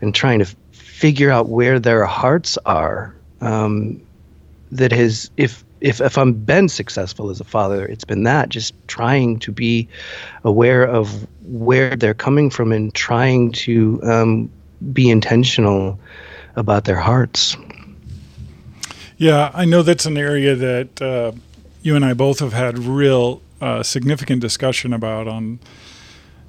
and 0.00 0.14
trying 0.14 0.38
to 0.38 0.46
figure 0.72 1.30
out 1.30 1.48
where 1.48 1.80
their 1.80 2.04
hearts 2.04 2.58
are. 2.66 3.14
Um, 3.40 4.02
that 4.72 4.92
has 4.92 5.30
if 5.36 5.64
if 5.80 6.00
if 6.00 6.18
I'm 6.18 6.32
been 6.32 6.68
successful 6.68 7.30
as 7.30 7.40
a 7.40 7.44
father, 7.44 7.86
it's 7.86 8.04
been 8.04 8.24
that 8.24 8.48
just 8.48 8.74
trying 8.86 9.38
to 9.40 9.52
be 9.52 9.88
aware 10.44 10.84
of 10.84 11.26
where 11.44 11.96
they're 11.96 12.14
coming 12.14 12.50
from 12.50 12.72
and 12.72 12.94
trying 12.94 13.52
to 13.52 14.00
um, 14.04 14.50
be 14.92 15.10
intentional 15.10 15.98
about 16.56 16.84
their 16.84 16.98
hearts. 16.98 17.56
Yeah, 19.20 19.50
I 19.52 19.66
know 19.66 19.82
that's 19.82 20.06
an 20.06 20.16
area 20.16 20.54
that 20.54 21.02
uh, 21.02 21.32
you 21.82 21.94
and 21.94 22.06
I 22.06 22.14
both 22.14 22.38
have 22.38 22.54
had 22.54 22.78
real 22.78 23.42
uh, 23.60 23.82
significant 23.82 24.40
discussion 24.40 24.94
about 24.94 25.28
on 25.28 25.58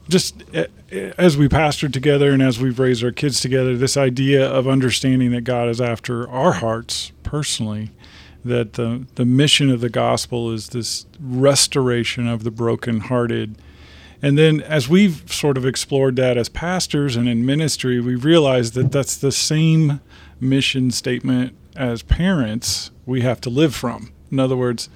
just 0.08 0.42
uh, 0.56 0.68
as 1.18 1.36
we 1.36 1.50
pastored 1.50 1.92
together 1.92 2.32
and 2.32 2.42
as 2.42 2.62
we've 2.62 2.80
raised 2.80 3.04
our 3.04 3.12
kids 3.12 3.42
together, 3.42 3.76
this 3.76 3.98
idea 3.98 4.50
of 4.50 4.70
understanding 4.70 5.32
that 5.32 5.42
God 5.42 5.68
is 5.68 5.82
after 5.82 6.30
our 6.30 6.54
hearts 6.54 7.12
personally, 7.24 7.92
that 8.46 8.76
the, 8.76 9.06
the 9.16 9.26
mission 9.26 9.70
of 9.70 9.82
the 9.82 9.90
gospel 9.90 10.50
is 10.50 10.70
this 10.70 11.06
restoration 11.20 12.26
of 12.26 12.46
the 12.46 12.52
brokenhearted. 12.52 13.58
And 14.22 14.38
then 14.38 14.62
as 14.62 14.88
we've 14.88 15.30
sort 15.30 15.58
of 15.58 15.66
explored 15.66 16.16
that 16.16 16.38
as 16.38 16.48
pastors 16.48 17.18
and 17.18 17.28
in 17.28 17.46
ministry, 17.46 18.00
we 18.00 18.16
realized 18.16 18.76
that 18.76 18.94
that's 18.94 19.18
the 19.18 19.34
same 19.34 20.00
mission 20.40 20.90
statement 20.90 21.54
as 21.76 22.04
parents 22.04 22.92
we 23.06 23.22
have 23.22 23.42
to 23.42 23.50
live 23.50 23.76
from. 23.76 24.12
In 24.32 24.40
other 24.40 24.56
words, 24.56 24.90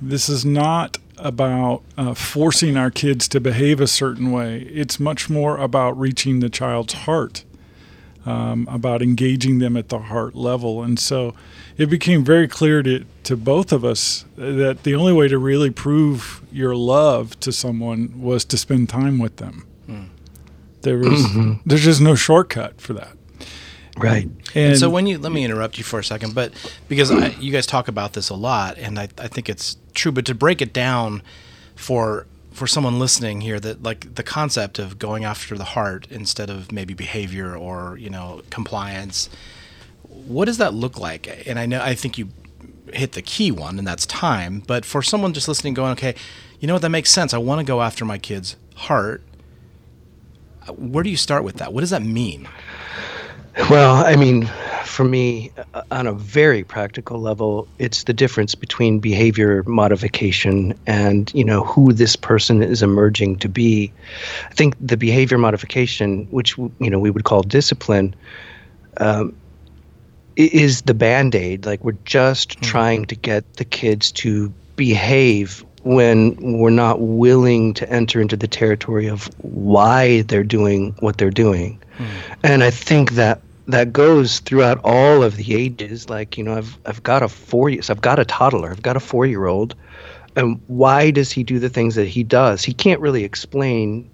this 0.00 0.28
is 0.28 0.44
not 0.44 0.98
about 1.16 1.82
uh, 1.96 2.14
forcing 2.14 2.76
our 2.76 2.90
kids 2.90 3.26
to 3.28 3.40
behave 3.40 3.80
a 3.80 3.86
certain 3.86 4.30
way. 4.30 4.62
It's 4.72 5.00
much 5.00 5.28
more 5.28 5.56
about 5.56 5.98
reaching 5.98 6.40
the 6.40 6.48
child's 6.48 6.92
heart, 6.92 7.44
um, 8.24 8.68
about 8.70 9.02
engaging 9.02 9.58
them 9.58 9.76
at 9.76 9.88
the 9.88 9.98
heart 9.98 10.34
level. 10.34 10.82
And 10.82 10.98
so 10.98 11.34
it 11.76 11.86
became 11.86 12.24
very 12.24 12.46
clear 12.46 12.82
to, 12.82 13.04
to 13.24 13.36
both 13.36 13.72
of 13.72 13.84
us 13.84 14.24
that 14.36 14.84
the 14.84 14.94
only 14.94 15.12
way 15.12 15.28
to 15.28 15.38
really 15.38 15.70
prove 15.70 16.42
your 16.52 16.76
love 16.76 17.38
to 17.40 17.52
someone 17.52 18.20
was 18.20 18.44
to 18.46 18.56
spend 18.56 18.88
time 18.88 19.18
with 19.18 19.36
them. 19.36 19.66
Mm. 19.88 20.08
There 20.82 20.98
was 20.98 21.26
mm-hmm. 21.26 21.54
there's 21.66 21.84
just 21.84 22.00
no 22.00 22.14
shortcut 22.14 22.80
for 22.80 22.92
that. 22.94 23.17
Right. 24.02 24.24
And, 24.54 24.56
and, 24.56 24.78
so 24.78 24.88
when 24.90 25.06
you 25.06 25.18
let 25.18 25.32
me 25.32 25.44
interrupt 25.44 25.78
you 25.78 25.84
for 25.84 25.98
a 25.98 26.04
second, 26.04 26.34
but 26.34 26.52
because 26.88 27.10
I, 27.10 27.28
you 27.40 27.52
guys 27.52 27.66
talk 27.66 27.88
about 27.88 28.12
this 28.12 28.30
a 28.30 28.34
lot, 28.34 28.78
and 28.78 28.98
I, 28.98 29.08
I 29.18 29.28
think 29.28 29.48
it's 29.48 29.76
true. 29.94 30.12
But 30.12 30.26
to 30.26 30.34
break 30.34 30.62
it 30.62 30.72
down 30.72 31.22
for 31.74 32.26
for 32.52 32.66
someone 32.66 32.98
listening 32.98 33.40
here, 33.40 33.60
that 33.60 33.82
like 33.82 34.14
the 34.14 34.22
concept 34.22 34.78
of 34.78 34.98
going 34.98 35.24
after 35.24 35.56
the 35.56 35.64
heart 35.64 36.06
instead 36.10 36.50
of 36.50 36.72
maybe 36.72 36.94
behavior 36.94 37.56
or 37.56 37.96
you 37.98 38.10
know 38.10 38.42
compliance, 38.50 39.28
what 40.02 40.46
does 40.46 40.58
that 40.58 40.74
look 40.74 40.98
like? 40.98 41.46
And 41.46 41.58
I 41.58 41.66
know 41.66 41.80
I 41.80 41.94
think 41.94 42.18
you 42.18 42.28
hit 42.92 43.12
the 43.12 43.22
key 43.22 43.50
one, 43.50 43.78
and 43.78 43.86
that's 43.86 44.06
time. 44.06 44.62
But 44.66 44.84
for 44.84 45.02
someone 45.02 45.32
just 45.32 45.48
listening, 45.48 45.74
going, 45.74 45.92
okay, 45.92 46.14
you 46.60 46.66
know 46.66 46.74
what, 46.74 46.82
that 46.82 46.90
makes 46.90 47.10
sense. 47.10 47.32
I 47.34 47.38
want 47.38 47.60
to 47.60 47.64
go 47.64 47.82
after 47.82 48.04
my 48.04 48.18
kid's 48.18 48.56
heart. 48.74 49.22
Uh, 50.66 50.72
where 50.72 51.04
do 51.04 51.10
you 51.10 51.16
start 51.16 51.44
with 51.44 51.56
that? 51.56 51.72
What 51.72 51.80
does 51.80 51.90
that 51.90 52.02
mean? 52.02 52.48
Well, 53.70 54.04
I 54.06 54.16
mean, 54.16 54.48
for 54.84 55.04
me, 55.04 55.52
uh, 55.74 55.82
on 55.90 56.06
a 56.06 56.12
very 56.12 56.64
practical 56.64 57.20
level, 57.20 57.68
it's 57.78 58.04
the 58.04 58.12
difference 58.12 58.54
between 58.54 58.98
behavior 58.98 59.62
modification 59.64 60.78
and 60.86 61.32
you 61.34 61.44
know 61.44 61.64
who 61.64 61.92
this 61.92 62.16
person 62.16 62.62
is 62.62 62.82
emerging 62.82 63.38
to 63.40 63.48
be. 63.48 63.92
I 64.50 64.54
think 64.54 64.74
the 64.80 64.96
behavior 64.96 65.38
modification, 65.38 66.26
which 66.30 66.56
you 66.56 66.90
know 66.90 66.98
we 66.98 67.10
would 67.10 67.24
call 67.24 67.42
discipline, 67.42 68.14
um, 68.96 69.36
is 70.36 70.82
the 70.82 70.94
band 70.94 71.34
aid. 71.34 71.66
Like 71.66 71.84
we're 71.84 71.92
just 72.04 72.50
mm-hmm. 72.50 72.62
trying 72.62 73.04
to 73.06 73.14
get 73.14 73.54
the 73.54 73.64
kids 73.64 74.12
to 74.12 74.52
behave 74.76 75.64
when 75.82 76.58
we're 76.58 76.70
not 76.70 77.00
willing 77.00 77.74
to 77.74 77.88
enter 77.90 78.20
into 78.20 78.36
the 78.36 78.48
territory 78.48 79.08
of 79.08 79.26
why 79.42 80.22
they're 80.22 80.42
doing 80.44 80.94
what 81.00 81.18
they're 81.18 81.30
doing. 81.30 81.80
Mm. 81.98 82.06
And 82.44 82.64
I 82.64 82.70
think 82.70 83.12
that 83.12 83.40
that 83.68 83.92
goes 83.92 84.40
throughout 84.40 84.80
all 84.82 85.22
of 85.22 85.36
the 85.36 85.54
ages. 85.54 86.08
Like 86.08 86.36
you 86.36 86.44
know, 86.44 86.54
I've 86.54 86.76
I've 86.86 87.02
got 87.02 87.22
a 87.22 87.28
four 87.28 87.68
years, 87.68 87.90
I've 87.90 88.00
got 88.00 88.18
a 88.18 88.24
toddler, 88.24 88.70
I've 88.70 88.82
got 88.82 88.96
a 88.96 89.00
four 89.00 89.26
year 89.26 89.46
old, 89.46 89.74
and 90.34 90.60
why 90.66 91.10
does 91.10 91.30
he 91.30 91.44
do 91.44 91.58
the 91.58 91.68
things 91.68 91.94
that 91.94 92.08
he 92.08 92.24
does? 92.24 92.64
He 92.64 92.72
can't 92.72 93.00
really 93.00 93.24
explain, 93.24 94.10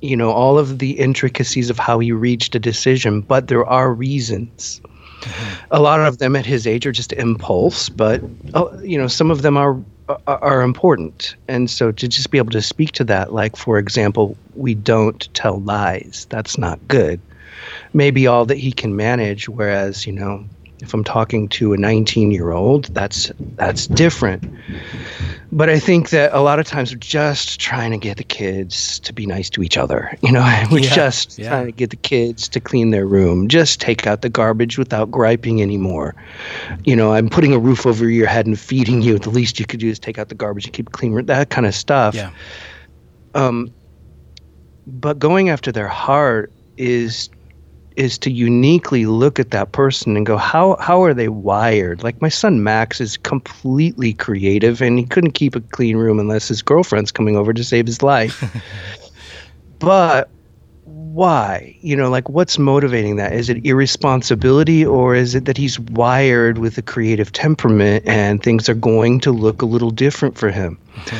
you 0.00 0.16
know, 0.16 0.30
all 0.30 0.58
of 0.58 0.80
the 0.80 0.98
intricacies 0.98 1.70
of 1.70 1.78
how 1.78 2.00
he 2.00 2.12
reached 2.12 2.54
a 2.54 2.58
decision, 2.58 3.22
but 3.22 3.46
there 3.46 3.64
are 3.64 3.94
reasons. 3.94 4.80
Mm-hmm. 5.20 5.64
A 5.72 5.80
lot 5.80 6.00
of 6.00 6.18
them 6.18 6.36
at 6.36 6.46
his 6.46 6.66
age 6.66 6.86
are 6.86 6.92
just 6.92 7.12
impulse, 7.12 7.88
but 7.88 8.22
uh, 8.54 8.76
you 8.82 8.98
know, 8.98 9.06
some 9.06 9.30
of 9.30 9.42
them 9.42 9.56
are 9.56 9.80
are 10.26 10.62
important. 10.62 11.36
And 11.48 11.70
so 11.70 11.92
to 11.92 12.08
just 12.08 12.30
be 12.30 12.38
able 12.38 12.50
to 12.52 12.62
speak 12.62 12.92
to 12.92 13.04
that, 13.04 13.32
like 13.32 13.56
for 13.56 13.78
example, 13.78 14.36
we 14.56 14.74
don't 14.74 15.32
tell 15.34 15.60
lies. 15.60 16.26
That's 16.30 16.56
not 16.58 16.80
good 16.88 17.20
maybe 17.92 18.26
all 18.26 18.44
that 18.46 18.58
he 18.58 18.72
can 18.72 18.96
manage. 18.96 19.48
Whereas, 19.48 20.06
you 20.06 20.12
know, 20.12 20.44
if 20.80 20.94
I'm 20.94 21.02
talking 21.02 21.48
to 21.48 21.72
a 21.72 21.76
19 21.76 22.30
year 22.30 22.52
old, 22.52 22.86
that's 22.94 23.32
that's 23.56 23.86
different. 23.88 24.44
But 25.50 25.70
I 25.70 25.78
think 25.78 26.10
that 26.10 26.32
a 26.32 26.40
lot 26.40 26.58
of 26.58 26.66
times 26.66 26.92
we're 26.92 26.98
just 26.98 27.58
trying 27.58 27.90
to 27.90 27.98
get 27.98 28.18
the 28.18 28.24
kids 28.24 29.00
to 29.00 29.12
be 29.12 29.26
nice 29.26 29.48
to 29.50 29.62
each 29.62 29.76
other. 29.76 30.16
You 30.28 30.32
know, 30.32 30.64
we're 30.70 30.80
yeah, 30.80 30.94
just 30.94 31.38
yeah. 31.38 31.48
trying 31.48 31.66
to 31.66 31.72
get 31.72 31.88
the 31.88 31.96
kids 31.96 32.48
to 32.48 32.60
clean 32.60 32.90
their 32.90 33.06
room, 33.06 33.48
just 33.48 33.80
take 33.80 34.06
out 34.06 34.20
the 34.20 34.28
garbage 34.28 34.76
without 34.76 35.10
griping 35.10 35.62
anymore. 35.62 36.14
You 36.84 36.94
know, 36.94 37.14
I'm 37.14 37.30
putting 37.30 37.54
a 37.54 37.58
roof 37.58 37.86
over 37.86 38.10
your 38.10 38.26
head 38.26 38.44
and 38.44 38.58
feeding 38.58 39.00
you. 39.00 39.18
The 39.18 39.30
least 39.30 39.58
you 39.58 39.64
could 39.64 39.80
do 39.80 39.88
is 39.88 39.98
take 39.98 40.18
out 40.18 40.28
the 40.28 40.34
garbage 40.34 40.66
and 40.66 40.74
keep 40.74 40.92
clean. 40.92 41.24
That 41.24 41.48
kind 41.48 41.66
of 41.66 41.74
stuff. 41.74 42.14
Yeah. 42.14 42.30
Um, 43.34 43.72
but 44.86 45.18
going 45.18 45.48
after 45.48 45.72
their 45.72 45.88
heart 45.88 46.52
is 46.76 47.30
is 47.98 48.16
to 48.18 48.30
uniquely 48.30 49.06
look 49.06 49.40
at 49.40 49.50
that 49.50 49.72
person 49.72 50.16
and 50.16 50.24
go 50.24 50.36
how 50.36 50.76
how 50.76 51.02
are 51.02 51.12
they 51.12 51.28
wired? 51.28 52.02
Like 52.02 52.22
my 52.22 52.28
son 52.28 52.62
max 52.62 53.00
is 53.00 53.16
completely 53.16 54.12
creative 54.12 54.80
and 54.80 54.98
he 54.98 55.04
couldn't 55.04 55.32
keep 55.32 55.56
a 55.56 55.60
clean 55.60 55.96
room 55.96 56.20
unless 56.20 56.48
his 56.48 56.62
girlfriend's 56.62 57.10
coming 57.10 57.36
over 57.36 57.52
to 57.52 57.64
save 57.64 57.86
his 57.86 58.02
life. 58.02 58.42
But 59.80 60.28
why? 61.14 61.76
You 61.80 61.96
know 61.96 62.10
like 62.10 62.28
what's 62.28 62.58
motivating 62.58 63.16
that? 63.16 63.32
Is 63.32 63.48
it 63.48 63.64
irresponsibility 63.64 64.84
or 64.84 65.14
is 65.14 65.34
it 65.34 65.44
that 65.46 65.56
he's 65.56 65.78
wired 65.78 66.58
with 66.58 66.78
a 66.78 66.82
creative 66.82 67.32
temperament 67.32 68.04
and 68.06 68.42
things 68.42 68.68
are 68.68 68.74
going 68.74 69.20
to 69.20 69.32
look 69.32 69.62
a 69.62 69.66
little 69.66 69.90
different 69.90 70.36
for 70.38 70.50
him? 70.50 70.78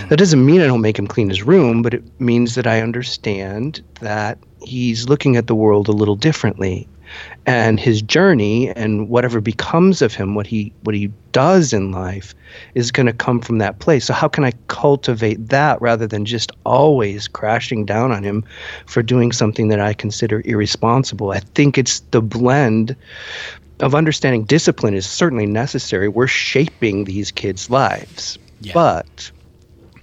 That 0.08 0.18
doesn't 0.18 0.44
mean 0.44 0.60
i 0.60 0.66
don't 0.66 0.80
make 0.80 0.98
him 0.98 1.06
clean 1.06 1.28
his 1.28 1.42
room 1.42 1.82
but 1.82 1.94
it 1.94 2.20
means 2.20 2.56
that 2.56 2.66
i 2.66 2.80
understand 2.80 3.80
that 4.00 4.38
he's 4.60 5.08
looking 5.08 5.36
at 5.36 5.46
the 5.46 5.54
world 5.54 5.88
a 5.88 5.92
little 5.92 6.16
differently 6.16 6.88
and 7.46 7.80
his 7.80 8.02
journey 8.02 8.70
and 8.70 9.08
whatever 9.08 9.40
becomes 9.40 10.02
of 10.02 10.14
him 10.14 10.34
what 10.34 10.46
he 10.46 10.72
what 10.82 10.94
he 10.94 11.10
does 11.32 11.72
in 11.72 11.92
life 11.92 12.34
is 12.74 12.90
going 12.90 13.06
to 13.06 13.12
come 13.12 13.40
from 13.40 13.58
that 13.58 13.78
place. 13.78 14.04
So 14.06 14.14
how 14.14 14.28
can 14.28 14.44
i 14.44 14.52
cultivate 14.68 15.48
that 15.48 15.80
rather 15.80 16.06
than 16.06 16.24
just 16.24 16.52
always 16.64 17.28
crashing 17.28 17.84
down 17.84 18.12
on 18.12 18.22
him 18.22 18.44
for 18.86 19.02
doing 19.02 19.32
something 19.32 19.68
that 19.68 19.80
i 19.80 19.92
consider 19.92 20.42
irresponsible? 20.44 21.30
I 21.30 21.40
think 21.40 21.78
it's 21.78 22.00
the 22.10 22.22
blend 22.22 22.96
of 23.80 23.94
understanding 23.94 24.44
discipline 24.44 24.94
is 24.94 25.06
certainly 25.06 25.46
necessary. 25.46 26.08
We're 26.08 26.26
shaping 26.26 27.04
these 27.04 27.30
kids 27.30 27.70
lives. 27.70 28.38
Yeah. 28.60 28.72
but 28.74 29.30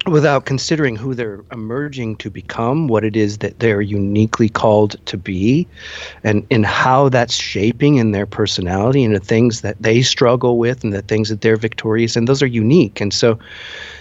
without 0.07 0.45
considering 0.45 0.95
who 0.95 1.13
they're 1.15 1.43
emerging 1.51 2.15
to 2.17 2.29
become, 2.29 2.88
what 2.88 3.03
it 3.03 3.15
is 3.15 3.39
that 3.39 3.59
they're 3.59 3.81
uniquely 3.81 4.50
called 4.50 4.95
to 5.05 5.17
be, 5.17 5.67
and, 6.24 6.45
and 6.51 6.65
how 6.65 7.09
that's 7.09 7.33
shaping 7.33 7.95
in 7.95 8.12
their 8.12 8.25
personality 8.25 9.03
and 9.03 9.15
the 9.15 9.19
things 9.19 9.62
that 9.62 9.81
they 9.81 10.01
struggle 10.01 10.57
with 10.57 10.83
and 10.83 10.93
the 10.93 11.01
things 11.01 11.29
that 11.29 11.41
they're 11.41 11.57
victorious 11.57 12.15
and 12.15 12.27
those 12.27 12.43
are 12.43 12.47
unique. 12.47 13.01
And 13.01 13.13
so 13.13 13.39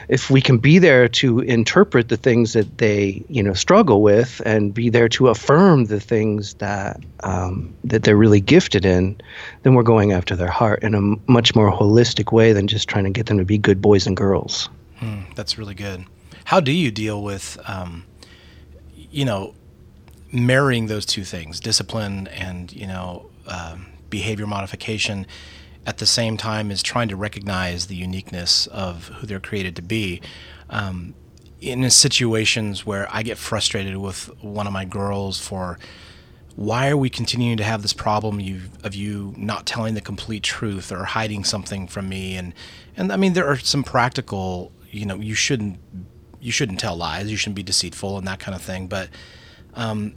if 0.08 0.30
we 0.30 0.40
can 0.40 0.58
be 0.58 0.78
there 0.78 1.08
to 1.08 1.40
interpret 1.40 2.08
the 2.08 2.16
things 2.16 2.52
that 2.52 2.78
they, 2.78 3.24
you 3.28 3.42
know, 3.42 3.54
struggle 3.54 4.02
with 4.02 4.42
and 4.44 4.74
be 4.74 4.90
there 4.90 5.08
to 5.08 5.28
affirm 5.28 5.86
the 5.86 6.00
things 6.00 6.54
that 6.54 7.00
um, 7.22 7.74
that 7.84 8.02
they're 8.02 8.16
really 8.16 8.40
gifted 8.40 8.84
in, 8.84 9.16
then 9.62 9.74
we're 9.74 9.82
going 9.82 10.12
after 10.12 10.36
their 10.36 10.50
heart 10.50 10.82
in 10.82 10.94
a 10.94 11.30
much 11.30 11.54
more 11.54 11.72
holistic 11.72 12.32
way 12.32 12.52
than 12.52 12.66
just 12.66 12.88
trying 12.88 13.04
to 13.04 13.10
get 13.10 13.26
them 13.26 13.38
to 13.38 13.44
be 13.44 13.56
good 13.56 13.80
boys 13.80 14.06
and 14.06 14.16
girls. 14.16 14.68
Mm, 15.04 15.34
that's 15.34 15.58
really 15.58 15.74
good. 15.74 16.06
How 16.44 16.60
do 16.60 16.72
you 16.72 16.90
deal 16.90 17.22
with, 17.22 17.58
um, 17.66 18.04
you 18.94 19.24
know, 19.24 19.54
marrying 20.32 20.86
those 20.86 21.06
two 21.06 21.24
things, 21.24 21.60
discipline 21.60 22.26
and 22.28 22.72
you 22.72 22.86
know 22.86 23.30
um, 23.46 23.86
behavior 24.10 24.46
modification, 24.46 25.26
at 25.86 25.98
the 25.98 26.06
same 26.06 26.36
time 26.36 26.70
as 26.70 26.82
trying 26.82 27.08
to 27.08 27.16
recognize 27.16 27.86
the 27.86 27.96
uniqueness 27.96 28.66
of 28.68 29.08
who 29.08 29.26
they're 29.26 29.40
created 29.40 29.76
to 29.76 29.82
be? 29.82 30.20
Um, 30.70 31.14
in 31.60 31.88
situations 31.90 32.84
where 32.84 33.08
I 33.10 33.22
get 33.22 33.38
frustrated 33.38 33.96
with 33.96 34.30
one 34.42 34.66
of 34.66 34.72
my 34.72 34.84
girls 34.84 35.38
for 35.38 35.78
why 36.56 36.88
are 36.88 36.96
we 36.96 37.10
continuing 37.10 37.56
to 37.56 37.64
have 37.64 37.82
this 37.82 37.92
problem 37.92 38.38
of 38.84 38.94
you 38.94 39.34
not 39.36 39.66
telling 39.66 39.94
the 39.94 40.00
complete 40.00 40.42
truth 40.42 40.92
or 40.92 41.04
hiding 41.04 41.42
something 41.42 41.88
from 41.88 42.08
me 42.08 42.36
and 42.36 42.54
and 42.96 43.12
I 43.12 43.16
mean 43.16 43.32
there 43.32 43.46
are 43.46 43.58
some 43.58 43.82
practical 43.82 44.70
you 44.94 45.06
know 45.06 45.16
you 45.16 45.34
shouldn't 45.34 45.78
you 46.40 46.52
shouldn't 46.52 46.80
tell 46.80 46.96
lies 46.96 47.30
you 47.30 47.36
shouldn't 47.36 47.56
be 47.56 47.62
deceitful 47.62 48.18
and 48.18 48.26
that 48.26 48.38
kind 48.38 48.54
of 48.54 48.62
thing 48.62 48.86
but 48.86 49.08
um, 49.74 50.14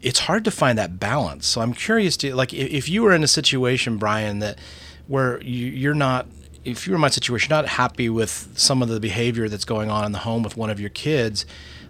it's 0.00 0.20
hard 0.20 0.44
to 0.44 0.50
find 0.50 0.78
that 0.78 0.98
balance 0.98 1.46
so 1.46 1.60
i'm 1.60 1.72
curious 1.72 2.16
to 2.16 2.34
like 2.34 2.52
if 2.52 2.88
you 2.88 3.02
were 3.02 3.12
in 3.12 3.22
a 3.22 3.28
situation 3.28 3.96
brian 3.96 4.40
that 4.40 4.58
where 5.06 5.42
you, 5.42 5.90
are 5.90 5.94
not 5.94 6.26
if 6.64 6.86
you 6.86 6.92
were 6.92 6.96
in 6.96 7.00
my 7.00 7.08
situation 7.08 7.50
not 7.50 7.66
happy 7.66 8.08
with 8.08 8.48
some 8.54 8.82
of 8.82 8.88
the 8.88 9.00
behavior 9.00 9.48
that's 9.48 9.64
going 9.64 9.90
on 9.90 10.04
in 10.04 10.12
the 10.12 10.18
home 10.18 10.42
with 10.42 10.56
one 10.56 10.70
of 10.70 10.80
your 10.80 10.90
kids 10.90 11.46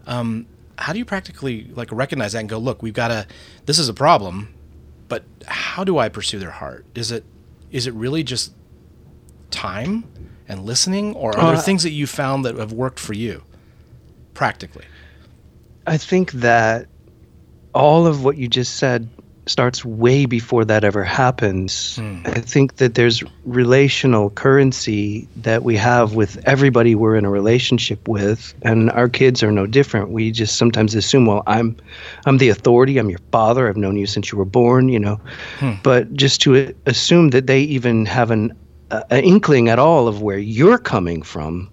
um, 0.06 0.46
how 0.78 0.92
do 0.92 0.98
you 0.98 1.04
practically 1.04 1.70
like 1.74 1.90
recognize 1.92 2.32
that 2.32 2.40
and 2.40 2.48
go, 2.48 2.58
look, 2.58 2.82
we've 2.82 2.94
got 2.94 3.08
to. 3.08 3.26
This 3.66 3.78
is 3.78 3.88
a 3.88 3.94
problem, 3.94 4.52
but 5.08 5.24
how 5.46 5.84
do 5.84 5.98
I 5.98 6.08
pursue 6.08 6.38
their 6.38 6.50
heart? 6.50 6.84
Is 6.94 7.12
it 7.12 7.24
is 7.70 7.86
it 7.86 7.94
really 7.94 8.22
just 8.22 8.52
time 9.50 10.04
and 10.52 10.64
listening, 10.64 11.14
or 11.16 11.30
are 11.36 11.46
there 11.46 11.56
Uh, 11.56 11.60
things 11.60 11.82
that 11.82 11.92
you 11.92 12.06
found 12.06 12.44
that 12.44 12.56
have 12.58 12.72
worked 12.72 13.00
for 13.00 13.14
you 13.14 13.42
practically? 14.34 14.84
I 15.86 15.96
think 15.96 16.32
that 16.32 16.86
all 17.74 18.06
of 18.06 18.22
what 18.24 18.36
you 18.36 18.46
just 18.48 18.76
said 18.76 19.08
starts 19.46 19.84
way 19.84 20.24
before 20.24 20.64
that 20.64 20.84
ever 20.84 21.02
happens. 21.02 21.98
I 22.26 22.40
think 22.40 22.76
that 22.76 22.94
there's 22.94 23.24
relational 23.44 24.30
currency 24.30 25.26
that 25.42 25.64
we 25.64 25.76
have 25.76 26.14
with 26.14 26.38
everybody 26.46 26.94
we're 26.94 27.16
in 27.16 27.24
a 27.24 27.30
relationship 27.30 28.06
with, 28.06 28.54
and 28.62 28.88
our 28.92 29.08
kids 29.08 29.42
are 29.42 29.50
no 29.50 29.66
different. 29.66 30.10
We 30.10 30.30
just 30.30 30.54
sometimes 30.56 30.94
assume, 30.94 31.26
well, 31.26 31.42
I'm, 31.48 31.74
I'm 32.24 32.38
the 32.38 32.50
authority. 32.50 32.98
I'm 32.98 33.10
your 33.10 33.24
father. 33.32 33.68
I've 33.68 33.76
known 33.76 33.96
you 33.96 34.06
since 34.06 34.30
you 34.30 34.38
were 34.38 34.50
born. 34.62 34.88
You 34.88 35.00
know, 35.00 35.20
but 35.82 36.12
just 36.14 36.40
to 36.42 36.72
assume 36.86 37.30
that 37.30 37.48
they 37.48 37.62
even 37.62 38.06
have 38.06 38.30
an, 38.30 38.52
an 39.10 39.24
inkling 39.24 39.68
at 39.68 39.78
all 39.78 40.08
of 40.08 40.22
where 40.22 40.38
you're 40.38 40.78
coming 40.78 41.22
from 41.22 41.70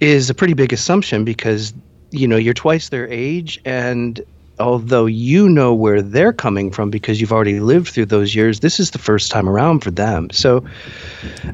is 0.00 0.30
a 0.30 0.34
pretty 0.34 0.54
big 0.54 0.72
assumption 0.72 1.24
because 1.24 1.72
you 2.10 2.28
know 2.28 2.36
you're 2.36 2.54
twice 2.54 2.88
their 2.90 3.08
age 3.08 3.58
and 3.64 4.20
although 4.60 5.06
you 5.06 5.48
know 5.48 5.74
where 5.74 6.02
they're 6.02 6.32
coming 6.32 6.70
from 6.70 6.90
because 6.90 7.20
you've 7.20 7.32
already 7.32 7.60
lived 7.60 7.88
through 7.88 8.06
those 8.06 8.34
years 8.34 8.60
this 8.60 8.78
is 8.78 8.92
the 8.92 8.98
first 8.98 9.30
time 9.30 9.48
around 9.48 9.80
for 9.80 9.90
them. 9.90 10.28
So 10.30 10.64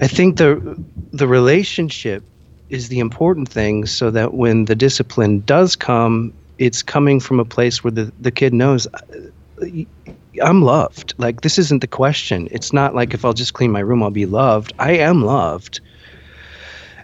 i 0.00 0.06
think 0.06 0.36
the 0.38 0.76
the 1.12 1.28
relationship 1.28 2.24
is 2.68 2.88
the 2.88 3.00
important 3.00 3.48
thing 3.48 3.86
so 3.86 4.10
that 4.10 4.34
when 4.34 4.66
the 4.66 4.76
discipline 4.76 5.40
does 5.40 5.76
come 5.76 6.34
it's 6.58 6.82
coming 6.82 7.20
from 7.20 7.40
a 7.40 7.44
place 7.44 7.82
where 7.82 7.90
the, 7.90 8.12
the 8.18 8.30
kid 8.30 8.52
knows 8.54 8.86
uh, 8.86 9.68
i'm 10.42 10.62
loved. 10.62 11.14
Like 11.18 11.40
this 11.40 11.58
isn't 11.58 11.80
the 11.80 11.86
question. 11.88 12.48
It's 12.50 12.72
not 12.72 12.94
like 12.94 13.14
if 13.14 13.24
i'll 13.24 13.32
just 13.32 13.54
clean 13.54 13.70
my 13.70 13.80
room 13.80 14.02
i'll 14.02 14.10
be 14.10 14.26
loved. 14.26 14.72
I 14.78 14.92
am 14.92 15.22
loved. 15.22 15.80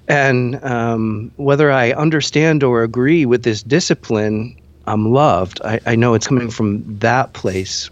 And 0.09 0.62
um, 0.64 1.33
whether 1.37 1.73
I 1.73 1.90
understand 1.92 2.62
or 2.62 2.83
agree 2.85 3.26
with 3.26 3.42
this 3.42 3.62
discipline, 3.62 4.54
I'm 4.87 5.12
loved. 5.12 5.61
I, 5.64 5.80
I 5.85 5.97
know 5.97 6.14
it's 6.14 6.28
coming 6.28 6.50
from 6.50 6.85
that 6.99 7.33
place 7.33 7.90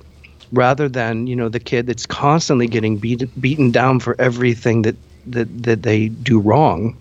rather 0.52 0.88
than, 0.88 1.26
you 1.26 1.34
know, 1.34 1.48
the 1.48 1.58
kid 1.58 1.86
that's 1.88 2.06
constantly 2.06 2.68
getting 2.68 2.98
beat, 2.98 3.28
beaten 3.40 3.72
down 3.72 3.98
for 3.98 4.14
everything 4.20 4.82
that, 4.82 4.94
that, 5.26 5.62
that 5.64 5.82
they 5.82 6.08
do 6.08 6.38
wrong, 6.38 6.96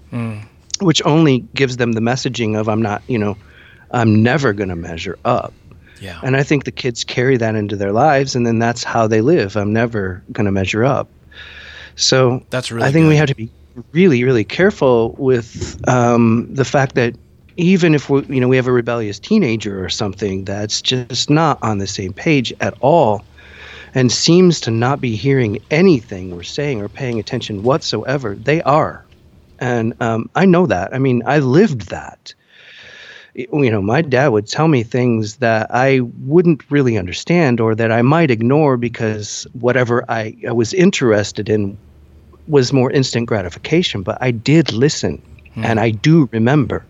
which 0.81 1.01
only 1.05 1.39
gives 1.53 1.77
them 1.77 1.91
the 1.91 2.01
messaging 2.01 2.57
of, 2.59 2.67
I'm 2.67 2.81
not, 2.81 3.03
you 3.07 3.19
know, 3.19 3.37
I'm 3.91 4.23
never 4.23 4.53
going 4.53 4.69
to 4.69 4.75
measure 4.75 5.19
up. 5.25 5.53
Yeah. 6.03 6.19
And 6.21 6.35
I 6.35 6.43
think 6.43 6.65
the 6.65 6.71
kids 6.71 7.05
carry 7.05 7.37
that 7.37 7.55
into 7.55 7.77
their 7.77 7.93
lives, 7.93 8.35
and 8.35 8.45
then 8.45 8.59
that's 8.59 8.83
how 8.83 9.07
they 9.07 9.21
live. 9.21 9.55
I'm 9.55 9.71
never 9.71 10.21
going 10.33 10.45
to 10.45 10.51
measure 10.51 10.83
up. 10.83 11.07
So 11.95 12.43
That's 12.49 12.71
really 12.71 12.85
I 12.85 12.91
think 12.91 13.07
we 13.07 13.15
have 13.15 13.29
to 13.29 13.35
be 13.35 13.49
really, 13.93 14.25
really 14.25 14.43
careful 14.43 15.15
with 15.17 15.81
um, 15.87 16.53
the 16.53 16.65
fact 16.65 16.95
that 16.95 17.15
even 17.55 17.95
if 17.95 18.09
we, 18.09 18.25
you 18.25 18.41
know, 18.41 18.49
we 18.49 18.57
have 18.57 18.67
a 18.67 18.71
rebellious 18.71 19.17
teenager 19.17 19.83
or 19.83 19.87
something 19.87 20.43
that's 20.43 20.81
just 20.81 21.29
not 21.29 21.57
on 21.61 21.77
the 21.77 21.87
same 21.87 22.11
page 22.11 22.51
at 22.59 22.73
all, 22.81 23.23
and 23.95 24.11
seems 24.11 24.59
to 24.61 24.71
not 24.71 24.99
be 24.99 25.15
hearing 25.15 25.59
anything 25.71 26.35
we're 26.35 26.43
saying 26.43 26.81
or 26.81 26.89
paying 26.89 27.17
attention 27.19 27.63
whatsoever, 27.63 28.35
they 28.35 28.61
are, 28.63 29.05
and 29.59 29.93
um, 30.01 30.29
I 30.35 30.45
know 30.45 30.65
that. 30.65 30.93
I 30.93 30.97
mean, 30.97 31.21
I 31.25 31.39
lived 31.39 31.89
that 31.91 32.33
you 33.35 33.71
know, 33.71 33.81
my 33.81 34.01
dad 34.01 34.27
would 34.27 34.47
tell 34.47 34.67
me 34.67 34.83
things 34.83 35.37
that 35.37 35.73
I 35.73 36.01
wouldn't 36.01 36.69
really 36.71 36.97
understand 36.97 37.59
or 37.59 37.75
that 37.75 37.91
I 37.91 38.01
might 38.01 38.29
ignore 38.29 38.77
because 38.77 39.47
whatever 39.53 40.05
I, 40.09 40.35
I 40.47 40.51
was 40.51 40.73
interested 40.73 41.49
in 41.49 41.77
was 42.47 42.71
more 42.73 42.91
instant 42.91 43.27
gratification. 43.27 44.03
But 44.03 44.17
I 44.21 44.31
did 44.31 44.71
listen 44.71 45.21
and 45.55 45.79
I 45.79 45.91
do 45.91 46.29
remember. 46.31 46.85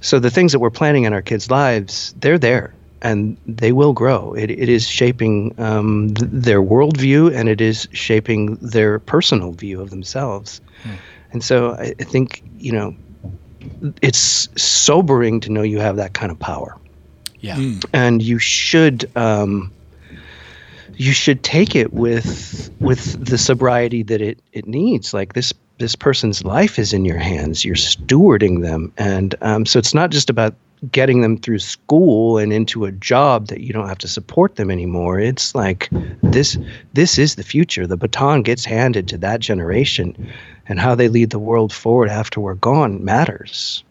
So 0.00 0.18
the 0.18 0.30
things 0.30 0.52
that 0.52 0.58
we're 0.58 0.70
planning 0.70 1.04
in 1.04 1.12
our 1.12 1.22
kids' 1.22 1.50
lives, 1.50 2.14
they're 2.18 2.38
there 2.38 2.74
and 3.02 3.36
they 3.46 3.72
will 3.72 3.92
grow. 3.92 4.32
It, 4.34 4.50
it 4.50 4.68
is 4.68 4.86
shaping 4.86 5.54
um, 5.58 6.14
th- 6.14 6.30
their 6.30 6.62
worldview 6.62 7.34
and 7.34 7.48
it 7.48 7.60
is 7.60 7.88
shaping 7.92 8.56
their 8.56 8.98
personal 8.98 9.52
view 9.52 9.80
of 9.80 9.90
themselves. 9.90 10.60
And 11.32 11.42
so 11.44 11.72
I, 11.72 11.94
I 11.98 12.04
think, 12.04 12.42
you 12.58 12.72
know, 12.72 12.94
it's 14.02 14.48
sobering 14.56 15.40
to 15.40 15.50
know 15.50 15.62
you 15.62 15.78
have 15.78 15.96
that 15.96 16.12
kind 16.12 16.32
of 16.32 16.38
power. 16.38 16.76
Yeah. 17.40 17.56
and 17.94 18.20
you 18.20 18.38
should 18.38 19.10
um, 19.16 19.72
you 20.96 21.12
should 21.12 21.42
take 21.42 21.74
it 21.74 21.92
with 21.94 22.70
with 22.80 23.24
the 23.24 23.38
sobriety 23.38 24.02
that 24.04 24.20
it 24.20 24.38
it 24.52 24.66
needs. 24.66 25.14
Like 25.14 25.32
this 25.32 25.54
this 25.78 25.96
person's 25.96 26.44
life 26.44 26.78
is 26.78 26.92
in 26.92 27.04
your 27.04 27.18
hands. 27.18 27.64
You're 27.64 27.74
stewarding 27.74 28.62
them. 28.62 28.92
And 28.98 29.34
um, 29.40 29.66
so 29.66 29.78
it's 29.78 29.94
not 29.94 30.10
just 30.10 30.30
about 30.30 30.54
getting 30.90 31.20
them 31.20 31.36
through 31.36 31.58
school 31.58 32.38
and 32.38 32.52
into 32.52 32.84
a 32.84 32.92
job 32.92 33.48
that 33.48 33.60
you 33.60 33.72
don't 33.72 33.88
have 33.88 33.98
to 33.98 34.08
support 34.08 34.56
them 34.56 34.70
anymore. 34.70 35.20
It's 35.20 35.54
like 35.54 35.88
this 36.22 36.56
this 36.94 37.18
is 37.18 37.34
the 37.34 37.42
future. 37.42 37.86
The 37.86 37.96
baton 37.96 38.42
gets 38.42 38.64
handed 38.64 39.08
to 39.08 39.18
that 39.18 39.40
generation 39.40 40.32
and 40.66 40.80
how 40.80 40.94
they 40.94 41.08
lead 41.08 41.30
the 41.30 41.38
world 41.38 41.72
forward 41.72 42.08
after 42.08 42.40
we're 42.40 42.54
gone 42.54 43.04
matters. 43.04 43.84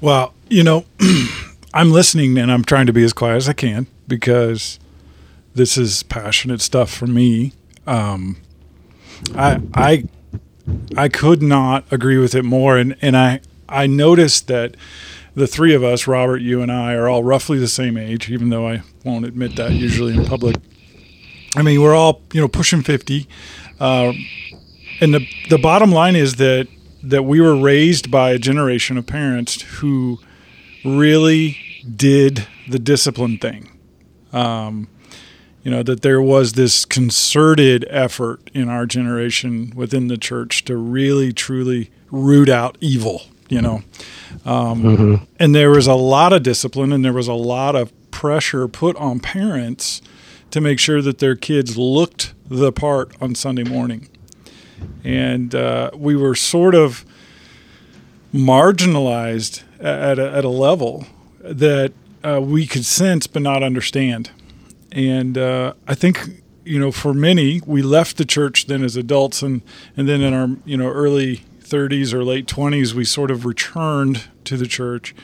Well, 0.00 0.34
you 0.48 0.62
know, 0.62 0.84
I'm 1.74 1.90
listening 1.90 2.38
and 2.38 2.50
I'm 2.50 2.64
trying 2.64 2.86
to 2.86 2.92
be 2.92 3.04
as 3.04 3.12
quiet 3.12 3.36
as 3.36 3.48
I 3.48 3.52
can 3.52 3.86
because 4.08 4.78
this 5.54 5.76
is 5.76 6.02
passionate 6.04 6.60
stuff 6.60 6.90
for 6.90 7.06
me. 7.06 7.52
Um, 7.86 8.38
I 9.34 9.60
I 9.74 10.04
I 10.96 11.08
could 11.08 11.42
not 11.42 11.84
agree 11.90 12.18
with 12.18 12.34
it 12.34 12.44
more, 12.44 12.78
and 12.78 12.96
and 13.02 13.16
I 13.16 13.40
I 13.68 13.86
noticed 13.86 14.48
that 14.48 14.76
the 15.34 15.46
three 15.46 15.74
of 15.74 15.82
us, 15.82 16.06
Robert, 16.06 16.38
you, 16.38 16.62
and 16.62 16.70
I, 16.70 16.94
are 16.94 17.08
all 17.08 17.22
roughly 17.22 17.58
the 17.58 17.68
same 17.68 17.96
age, 17.96 18.30
even 18.30 18.50
though 18.50 18.68
I 18.68 18.82
won't 19.04 19.24
admit 19.24 19.56
that 19.56 19.72
usually 19.72 20.14
in 20.14 20.24
public. 20.24 20.56
I 21.56 21.62
mean, 21.62 21.80
we're 21.80 21.94
all 21.94 22.22
you 22.32 22.40
know 22.40 22.48
pushing 22.48 22.82
fifty, 22.82 23.28
uh, 23.80 24.12
and 25.00 25.14
the 25.14 25.26
the 25.50 25.58
bottom 25.58 25.90
line 25.90 26.16
is 26.16 26.36
that 26.36 26.68
that 27.02 27.24
we 27.24 27.40
were 27.40 27.56
raised 27.56 28.10
by 28.10 28.30
a 28.30 28.38
generation 28.38 28.96
of 28.96 29.06
parents 29.06 29.60
who 29.62 30.18
really 30.84 31.58
did 31.96 32.46
the 32.68 32.78
discipline 32.78 33.38
thing. 33.38 33.70
Um, 34.32 34.88
you 35.62 35.70
know 35.70 35.82
that 35.82 36.02
there 36.02 36.20
was 36.20 36.52
this 36.52 36.84
concerted 36.84 37.86
effort 37.88 38.50
in 38.52 38.68
our 38.68 38.86
generation 38.86 39.72
within 39.74 40.08
the 40.08 40.18
church 40.18 40.64
to 40.64 40.76
really 40.76 41.32
truly 41.32 41.90
root 42.10 42.48
out 42.48 42.76
evil. 42.80 43.22
You 43.48 43.60
know, 43.60 43.82
um, 44.44 45.26
and 45.38 45.54
there 45.54 45.70
was 45.70 45.86
a 45.86 45.94
lot 45.94 46.32
of 46.32 46.42
discipline 46.42 46.92
and 46.92 47.04
there 47.04 47.12
was 47.12 47.28
a 47.28 47.34
lot 47.34 47.76
of 47.76 47.92
pressure 48.10 48.66
put 48.68 48.96
on 48.96 49.20
parents 49.20 50.00
to 50.50 50.60
make 50.60 50.78
sure 50.78 51.02
that 51.02 51.18
their 51.18 51.36
kids 51.36 51.76
looked 51.76 52.32
the 52.48 52.72
part 52.72 53.12
on 53.20 53.34
Sunday 53.34 53.64
morning. 53.64 54.08
And 55.02 55.54
uh, 55.54 55.90
we 55.94 56.16
were 56.16 56.34
sort 56.34 56.74
of 56.74 57.04
marginalized 58.32 59.62
at 59.80 60.18
a, 60.18 60.32
at 60.32 60.44
a 60.44 60.48
level 60.48 61.06
that 61.40 61.92
uh, 62.22 62.40
we 62.42 62.66
could 62.66 62.84
sense 62.84 63.26
but 63.26 63.42
not 63.42 63.62
understand. 63.62 64.30
And 64.90 65.36
uh, 65.36 65.74
I 65.86 65.94
think 65.94 66.42
you 66.64 66.78
know, 66.78 66.90
for 66.90 67.12
many, 67.12 67.60
we 67.66 67.82
left 67.82 68.16
the 68.16 68.24
church 68.24 68.66
then 68.66 68.82
as 68.82 68.96
adults, 68.96 69.42
and 69.42 69.62
and 69.96 70.08
then 70.08 70.22
in 70.22 70.32
our 70.32 70.48
you 70.64 70.76
know 70.76 70.88
early 70.88 71.42
30s 71.64 72.12
or 72.12 72.24
late 72.24 72.46
20s, 72.46 72.92
we 72.92 73.04
sort 73.04 73.30
of 73.30 73.44
returned 73.44 74.28
to 74.44 74.56
the 74.56 74.66
church. 74.66 75.14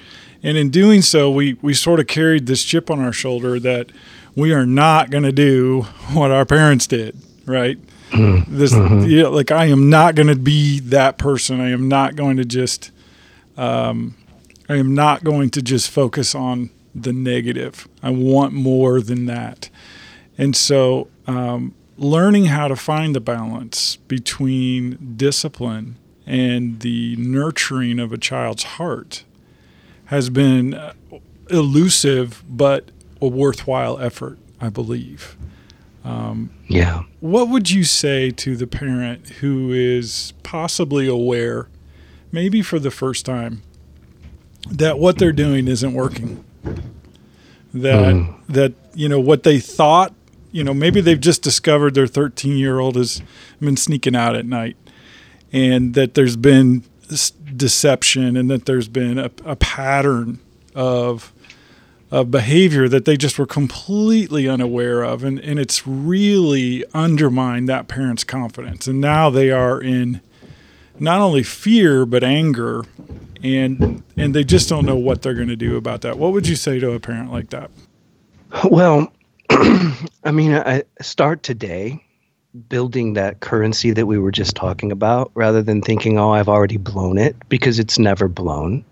And 0.43 0.57
in 0.57 0.71
doing 0.71 1.03
so, 1.03 1.31
we, 1.31 1.55
we 1.61 1.75
sort 1.75 2.01
of 2.01 2.07
carried 2.07 2.47
this 2.47 2.65
chip 2.65 2.91
on 2.91 3.01
our 3.01 3.13
shoulder 3.13 3.61
that 3.61 3.93
we 4.35 4.53
are 4.53 4.67
not 4.67 5.11
going 5.11 5.25
to 5.25 5.33
do 5.33 5.83
what 6.13 6.31
our 6.31 6.45
parents 6.47 6.87
did, 6.87 7.17
right? 7.47 7.79
this 8.13 8.73
yeah, 8.73 9.29
like 9.29 9.53
I 9.53 9.67
am 9.67 9.89
not 9.89 10.15
going 10.15 10.27
to 10.27 10.37
be 10.37 10.81
that 10.81 11.17
person. 11.17 11.61
I 11.61 11.71
am 11.71 11.89
not 11.89 12.17
going 12.17 12.37
to 12.39 12.45
just 12.45 12.91
um, 13.57 14.17
I 14.69 14.77
am 14.77 14.95
not 14.95 15.23
going 15.23 15.51
to 15.51 15.63
just 15.63 15.91
focus 15.91 16.35
on 16.35 16.71
the 16.95 17.13
negative. 17.13 17.87
I 18.03 18.11
want 18.11 18.53
more 18.53 19.01
than 19.01 19.27
that. 19.27 19.71
And 20.37 20.57
so 20.57 21.09
um, 21.27 21.75
learning 21.97 22.47
how 22.47 22.67
to 22.67 22.77
find 22.77 23.15
the 23.15 23.21
balance 23.21 23.97
between 23.97 25.15
discipline 25.17 25.97
and 26.31 26.81
the 26.81 27.17
nurturing 27.17 27.99
of 27.99 28.13
a 28.13 28.19
child's 28.19 28.63
heart 28.63 29.25
has 30.07 30.31
been 30.31 30.79
elusive 31.51 32.43
but 32.49 32.91
a 33.21 33.27
worthwhile 33.27 33.99
effort, 33.99 34.39
I 34.61 34.69
believe. 34.69 35.37
yeah 36.69 37.03
What 37.21 37.49
would 37.49 37.71
you 37.71 37.85
say 37.85 38.31
to 38.31 38.57
the 38.57 38.67
parent 38.67 39.29
who 39.41 39.73
is 39.73 40.33
possibly 40.43 41.07
aware, 41.07 41.69
maybe 42.33 42.63
for 42.63 42.79
the 42.79 42.91
first 42.91 43.27
time, 43.27 43.63
that 44.71 44.99
what 44.99 45.19
they're 45.19 45.33
doing 45.33 45.67
isn't 45.69 45.95
working. 45.95 46.45
That 47.75 48.15
Mm. 48.15 48.35
that 48.49 48.73
you 48.95 49.09
know 49.09 49.21
what 49.21 49.43
they 49.45 49.59
thought, 49.61 50.13
you 50.53 50.65
know, 50.65 50.75
maybe 50.75 51.01
they've 51.01 51.21
just 51.21 51.43
discovered 51.43 51.95
their 51.95 52.07
13 52.09 52.57
year 52.57 52.79
old 52.81 52.97
has 52.97 53.23
been 53.61 53.77
sneaking 53.77 54.17
out 54.17 54.35
at 54.37 54.45
night, 54.47 54.77
and 55.53 55.95
that 55.95 56.15
there's 56.15 56.37
been 56.37 56.85
deception, 57.57 58.37
and 58.37 58.51
that 58.51 58.67
there's 58.67 58.89
been 58.89 59.19
a, 59.19 59.31
a 59.45 59.57
pattern 59.57 60.39
of 60.75 61.33
of 62.11 62.31
behavior 62.31 62.89
that 62.89 63.05
they 63.05 63.17
just 63.17 63.39
were 63.39 63.47
completely 63.47 64.49
unaware 64.49 65.03
of 65.03 65.23
and, 65.23 65.39
and 65.39 65.61
it's 65.61 65.87
really 65.87 66.85
undermined 66.93 67.69
that 67.69 67.87
parent's 67.87 68.25
confidence. 68.25 68.89
And 68.89 69.01
now 69.01 69.31
they 69.31 69.53
are 69.53 69.81
in 69.81 70.21
not 70.99 71.21
only 71.21 71.45
fear 71.45 72.05
but 72.05 72.25
anger 72.25 72.85
and 73.43 74.03
and 74.17 74.35
they 74.35 74.45
just 74.45 74.69
don't 74.69 74.85
know 74.85 74.97
what 74.97 75.23
they're 75.23 75.35
going 75.35 75.49
to 75.49 75.57
do 75.57 75.77
about 75.77 76.01
that. 76.03 76.19
What 76.19 76.33
would 76.33 76.49
you 76.49 76.57
say 76.57 76.81
to 76.81 76.93
a 76.93 77.01
parent 77.01 77.31
like 77.31 77.51
that? 77.51 77.71
Well, 78.65 79.13
I 79.51 80.33
mean, 80.33 80.53
I 80.53 80.83
start 81.01 81.43
today 81.43 82.05
building 82.69 83.15
that 83.15 83.41
currency 83.41 83.93
that 83.93 84.07
we 84.07 84.19
were 84.19 84.33
just 84.33 84.57
talking 84.57 84.91
about 84.91 85.31
rather 85.35 85.63
than 85.63 85.83
thinking, 85.83 86.19
oh, 86.19 86.33
I've 86.33 86.49
already 86.49 86.77
blown 86.77 87.19
it 87.19 87.37
because 87.49 87.79
it's 87.79 87.99
never 87.99 88.29
blown. 88.29 88.85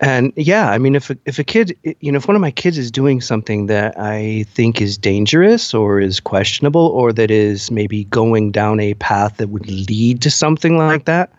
And 0.00 0.32
yeah, 0.34 0.70
I 0.70 0.78
mean, 0.78 0.96
if 0.96 1.10
a, 1.10 1.16
if 1.26 1.38
a 1.38 1.44
kid, 1.44 1.78
you 2.00 2.10
know, 2.10 2.16
if 2.16 2.26
one 2.26 2.34
of 2.34 2.40
my 2.40 2.50
kids 2.50 2.76
is 2.76 2.90
doing 2.90 3.20
something 3.20 3.66
that 3.66 3.94
I 3.96 4.44
think 4.48 4.80
is 4.80 4.98
dangerous 4.98 5.72
or 5.72 6.00
is 6.00 6.18
questionable 6.18 6.88
or 6.88 7.12
that 7.12 7.30
is 7.30 7.70
maybe 7.70 8.04
going 8.04 8.50
down 8.50 8.80
a 8.80 8.94
path 8.94 9.36
that 9.36 9.50
would 9.50 9.70
lead 9.70 10.20
to 10.22 10.30
something 10.30 10.76
like 10.76 11.04
that, 11.04 11.32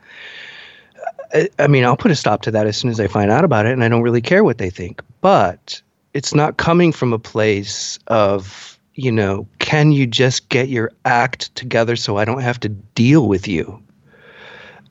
I, 1.34 1.50
I 1.60 1.68
mean, 1.68 1.84
I'll 1.84 1.98
put 1.98 2.12
a 2.12 2.16
stop 2.16 2.42
to 2.44 2.52
that 2.52 2.66
as 2.66 2.78
soon 2.78 2.90
as 2.90 3.02
I 3.02 3.08
find 3.08 3.30
out 3.30 3.44
about 3.44 3.66
it, 3.66 3.74
and 3.74 3.84
I 3.84 3.90
don't 3.90 4.02
really 4.02 4.22
care 4.22 4.46
what 4.46 4.60
they 4.60 4.70
think. 4.70 5.02
But 5.20 5.82
it's 6.14 6.34
not 6.34 6.56
coming 6.56 6.94
from 6.94 7.12
a 7.12 7.20
place 7.20 8.00
of, 8.08 8.73
you 8.96 9.12
know, 9.12 9.48
can 9.60 9.92
you 9.92 10.06
just 10.06 10.50
get 10.50 10.70
your 10.70 10.92
act 11.06 11.54
together 11.56 11.96
so 11.96 12.18
I 12.18 12.26
don't 12.26 12.42
have 12.42 12.60
to 12.62 12.70
deal 12.70 13.28
with 13.28 13.48
you? 13.48 13.82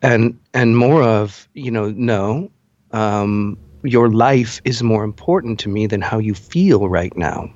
And 0.02 0.38
and 0.52 0.76
more 0.76 1.02
of, 1.02 1.48
you 1.54 1.70
know, 1.70 1.90
no, 1.90 2.50
um, 2.90 3.56
your 3.84 4.10
life 4.10 4.60
is 4.64 4.82
more 4.82 5.04
important 5.04 5.60
to 5.60 5.68
me 5.68 5.86
than 5.86 6.00
how 6.00 6.18
you 6.18 6.34
feel 6.34 6.88
right 6.88 7.16
now. 7.16 7.52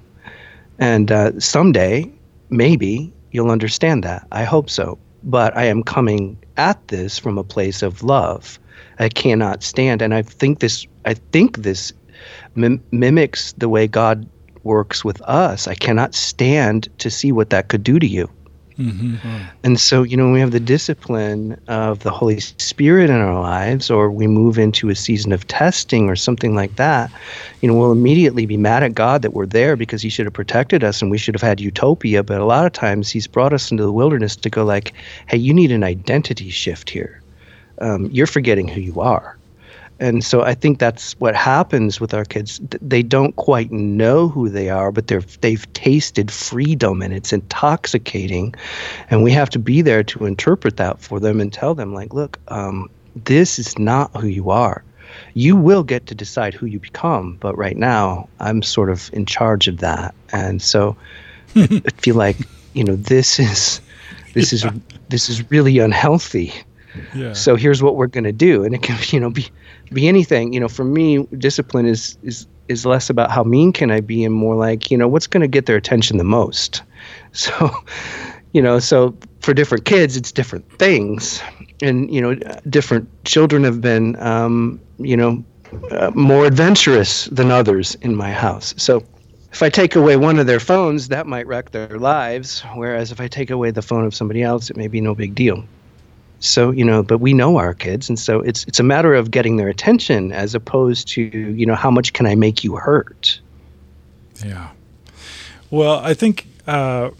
And 0.78 1.10
uh, 1.10 1.38
someday, 1.40 2.10
maybe 2.50 3.12
you'll 3.32 3.50
understand 3.50 4.04
that. 4.04 4.26
I 4.32 4.44
hope 4.44 4.70
so. 4.70 4.98
But 5.22 5.56
I 5.56 5.64
am 5.64 5.82
coming 5.82 6.38
at 6.56 6.86
this 6.88 7.18
from 7.18 7.38
a 7.38 7.44
place 7.44 7.82
of 7.82 8.02
love. 8.02 8.58
I 8.98 9.08
cannot 9.08 9.62
stand, 9.62 10.00
and 10.02 10.14
I 10.14 10.22
think 10.22 10.60
this. 10.60 10.86
I 11.04 11.14
think 11.14 11.58
this 11.58 11.92
mim- 12.54 12.82
mimics 12.92 13.52
the 13.54 13.68
way 13.68 13.86
God 13.86 14.28
works 14.66 15.04
with 15.04 15.22
us. 15.22 15.66
I 15.68 15.74
cannot 15.74 16.14
stand 16.14 16.88
to 16.98 17.10
see 17.10 17.32
what 17.32 17.50
that 17.50 17.68
could 17.68 17.82
do 17.82 17.98
to 17.98 18.06
you. 18.06 18.28
And 19.64 19.80
so, 19.80 20.02
you 20.02 20.18
know, 20.18 20.30
we 20.30 20.40
have 20.40 20.50
the 20.50 20.60
discipline 20.60 21.58
of 21.66 22.00
the 22.00 22.10
Holy 22.10 22.40
Spirit 22.40 23.08
in 23.08 23.16
our 23.16 23.40
lives, 23.40 23.90
or 23.90 24.10
we 24.10 24.26
move 24.26 24.58
into 24.58 24.90
a 24.90 24.94
season 24.94 25.32
of 25.32 25.46
testing 25.46 26.10
or 26.10 26.16
something 26.16 26.54
like 26.54 26.76
that, 26.76 27.10
you 27.62 27.68
know, 27.68 27.74
we'll 27.74 27.92
immediately 27.92 28.44
be 28.44 28.58
mad 28.58 28.82
at 28.82 28.94
God 28.94 29.22
that 29.22 29.32
we're 29.32 29.46
there 29.46 29.76
because 29.76 30.02
He 30.02 30.10
should 30.10 30.26
have 30.26 30.34
protected 30.34 30.84
us 30.84 31.00
and 31.00 31.10
we 31.10 31.16
should 31.16 31.34
have 31.34 31.40
had 31.40 31.58
utopia. 31.58 32.22
But 32.22 32.40
a 32.40 32.44
lot 32.44 32.66
of 32.66 32.72
times 32.72 33.10
He's 33.10 33.26
brought 33.26 33.54
us 33.54 33.70
into 33.70 33.82
the 33.82 33.92
wilderness 33.92 34.36
to 34.36 34.50
go, 34.50 34.62
like, 34.64 34.92
hey, 35.26 35.38
you 35.38 35.54
need 35.54 35.72
an 35.72 35.82
identity 35.82 36.50
shift 36.50 36.90
here. 36.90 37.22
Um, 37.80 38.10
you're 38.12 38.26
forgetting 38.26 38.68
who 38.68 38.82
you 38.82 39.00
are. 39.00 39.38
And 39.98 40.22
so 40.22 40.42
I 40.42 40.54
think 40.54 40.78
that's 40.78 41.12
what 41.20 41.34
happens 41.34 42.00
with 42.00 42.12
our 42.12 42.24
kids. 42.24 42.60
They 42.82 43.02
don't 43.02 43.34
quite 43.36 43.72
know 43.72 44.28
who 44.28 44.48
they 44.50 44.68
are, 44.68 44.92
but 44.92 45.06
they're 45.06 45.22
they've 45.40 45.72
tasted 45.72 46.30
freedom 46.30 47.00
and 47.00 47.14
it's 47.14 47.32
intoxicating, 47.32 48.54
and 49.10 49.22
we 49.22 49.32
have 49.32 49.48
to 49.50 49.58
be 49.58 49.80
there 49.82 50.04
to 50.04 50.26
interpret 50.26 50.76
that 50.76 51.00
for 51.00 51.18
them 51.18 51.40
and 51.40 51.52
tell 51.52 51.74
them 51.74 51.94
like, 51.94 52.12
look, 52.12 52.38
um, 52.48 52.90
this 53.24 53.58
is 53.58 53.78
not 53.78 54.14
who 54.16 54.26
you 54.26 54.50
are. 54.50 54.84
You 55.32 55.56
will 55.56 55.82
get 55.82 56.06
to 56.08 56.14
decide 56.14 56.52
who 56.52 56.66
you 56.66 56.78
become, 56.78 57.38
but 57.40 57.56
right 57.56 57.76
now 57.76 58.28
I'm 58.38 58.62
sort 58.62 58.90
of 58.90 59.10
in 59.14 59.24
charge 59.24 59.66
of 59.66 59.78
that, 59.78 60.14
and 60.30 60.60
so 60.60 60.94
I 61.54 61.66
feel 61.96 62.16
like 62.16 62.36
you 62.74 62.84
know 62.84 62.96
this 62.96 63.38
is 63.38 63.80
this 64.34 64.52
is 64.52 64.66
this 65.08 65.30
is 65.30 65.50
really 65.50 65.78
unhealthy. 65.78 66.52
yeah 67.14 67.32
So 67.32 67.56
here's 67.56 67.82
what 67.82 67.96
we're 67.96 68.08
going 68.08 68.24
to 68.24 68.32
do, 68.32 68.62
and 68.64 68.74
it 68.74 68.82
can 68.82 68.98
you 69.08 69.20
know 69.20 69.30
be 69.30 69.46
be 69.92 70.08
anything. 70.08 70.52
You 70.52 70.60
know, 70.60 70.68
for 70.68 70.84
me, 70.84 71.26
discipline 71.38 71.86
is 71.86 72.18
is 72.22 72.46
is 72.68 72.84
less 72.84 73.08
about 73.10 73.30
how 73.30 73.44
mean 73.44 73.72
can 73.72 73.90
I 73.90 74.00
be, 74.00 74.24
and 74.24 74.34
more 74.34 74.54
like 74.54 74.90
you 74.90 74.98
know 74.98 75.08
what's 75.08 75.26
going 75.26 75.42
to 75.42 75.48
get 75.48 75.66
their 75.66 75.76
attention 75.76 76.18
the 76.18 76.24
most. 76.24 76.82
So, 77.32 77.70
you 78.54 78.62
know, 78.62 78.78
so 78.78 79.14
for 79.40 79.52
different 79.52 79.84
kids, 79.84 80.16
it's 80.16 80.32
different 80.32 80.66
things, 80.78 81.42
and 81.82 82.12
you 82.12 82.18
know, 82.18 82.34
different 82.70 83.06
children 83.24 83.62
have 83.64 83.82
been, 83.82 84.16
um, 84.22 84.80
you 84.96 85.18
know, 85.18 85.44
uh, 85.90 86.12
more 86.14 86.46
adventurous 86.46 87.26
than 87.26 87.50
others 87.50 87.94
in 87.96 88.16
my 88.16 88.32
house. 88.32 88.74
So. 88.78 89.04
If 89.52 89.62
I 89.62 89.70
take 89.70 89.96
away 89.96 90.16
one 90.16 90.38
of 90.38 90.46
their 90.46 90.60
phones, 90.60 91.08
that 91.08 91.26
might 91.26 91.46
wreck 91.46 91.70
their 91.70 91.98
lives. 91.98 92.62
Whereas 92.74 93.10
if 93.10 93.22
I 93.22 93.28
take 93.28 93.48
away 93.48 93.70
the 93.70 93.80
phone 93.80 94.04
of 94.04 94.14
somebody 94.14 94.42
else, 94.42 94.68
it 94.68 94.76
may 94.76 94.88
be 94.88 95.00
no 95.00 95.14
big 95.14 95.34
deal. 95.34 95.64
So 96.40 96.70
you 96.70 96.84
know, 96.84 97.02
but 97.02 97.18
we 97.18 97.32
know 97.32 97.56
our 97.56 97.74
kids, 97.74 98.08
and 98.08 98.18
so 98.18 98.40
it's 98.40 98.64
it's 98.64 98.78
a 98.78 98.82
matter 98.82 99.14
of 99.14 99.30
getting 99.30 99.56
their 99.56 99.68
attention 99.68 100.32
as 100.32 100.54
opposed 100.54 101.08
to 101.08 101.22
you 101.22 101.66
know 101.66 101.74
how 101.74 101.90
much 101.90 102.12
can 102.12 102.26
I 102.26 102.34
make 102.34 102.62
you 102.62 102.76
hurt. 102.76 103.40
Yeah. 104.44 104.70
Well, 105.70 105.98
I 105.98 106.14
think 106.14 106.46
uh, 106.66 107.10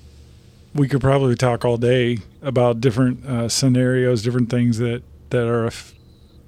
we 0.74 0.86
could 0.88 1.00
probably 1.00 1.34
talk 1.34 1.64
all 1.64 1.78
day 1.78 2.18
about 2.42 2.80
different 2.80 3.24
uh, 3.24 3.48
scenarios, 3.48 4.22
different 4.22 4.50
things 4.50 4.78
that 4.78 5.02
that 5.30 5.48
are 5.48 5.70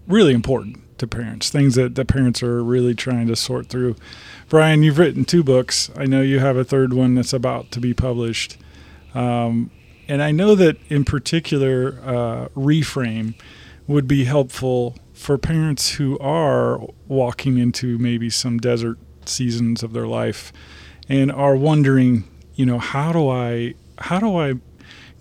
really 0.07 0.35
important 0.35 0.81
to 0.98 1.07
parents, 1.07 1.50
things 1.50 1.74
that 1.76 1.94
the 1.94 2.04
parents 2.04 2.42
are 2.42 2.62
really 2.62 2.94
trying 2.94 3.26
to 3.28 3.37
sort 3.37 3.68
through. 3.68 3.96
Brian, 4.48 4.83
you've 4.83 4.98
written 4.98 5.24
two 5.24 5.42
books. 5.42 5.90
I 5.96 6.07
know 6.07 6.20
you 6.22 6.38
have 6.38 6.57
a 6.57 6.64
third 6.64 6.92
one 6.92 7.14
that's 7.14 7.33
about 7.33 7.70
to 7.72 7.81
be 7.81 7.94
published. 7.94 8.57
Um, 9.14 9.70
and 10.08 10.22
I 10.22 10.30
know 10.30 10.54
that 10.54 10.78
in 10.88 11.04
particular, 11.04 12.00
uh, 12.02 12.48
reframe 12.56 13.34
would 13.86 14.08
be 14.08 14.24
helpful 14.24 14.96
for 15.12 15.36
parents 15.36 15.94
who 15.94 16.18
are 16.18 16.80
walking 17.06 17.58
into 17.58 17.98
maybe 17.98 18.30
some 18.30 18.58
desert 18.58 18.98
seasons 19.26 19.82
of 19.82 19.92
their 19.92 20.06
life 20.06 20.52
and 21.08 21.30
are 21.30 21.56
wondering, 21.56 22.24
you 22.54 22.64
know, 22.64 22.78
how 22.78 23.12
do 23.12 23.28
I 23.28 23.74
how 23.98 24.20
do 24.20 24.36
I 24.36 24.54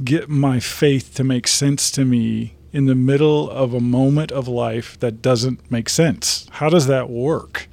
get 0.03 0.29
my 0.29 0.59
faith 0.59 1.15
to 1.15 1.23
make 1.23 1.47
sense 1.47 1.89
to 1.91 2.05
me 2.05 2.55
in 2.71 2.85
the 2.85 2.95
middle 2.95 3.49
of 3.49 3.73
a 3.73 3.79
moment 3.79 4.31
of 4.31 4.47
life 4.47 4.99
that 4.99 5.21
doesn't 5.21 5.71
make 5.71 5.89
sense? 5.89 6.47
How 6.51 6.69
does 6.69 6.87
that 6.87 7.09
work? 7.09 7.67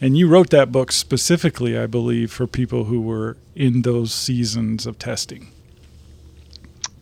And 0.00 0.16
you 0.16 0.28
wrote 0.28 0.50
that 0.50 0.72
book 0.72 0.92
specifically, 0.92 1.76
I 1.76 1.86
believe, 1.86 2.32
for 2.32 2.46
people 2.46 2.84
who 2.84 3.00
were 3.00 3.36
in 3.54 3.82
those 3.82 4.12
seasons 4.12 4.86
of 4.86 4.98
testing. 4.98 5.52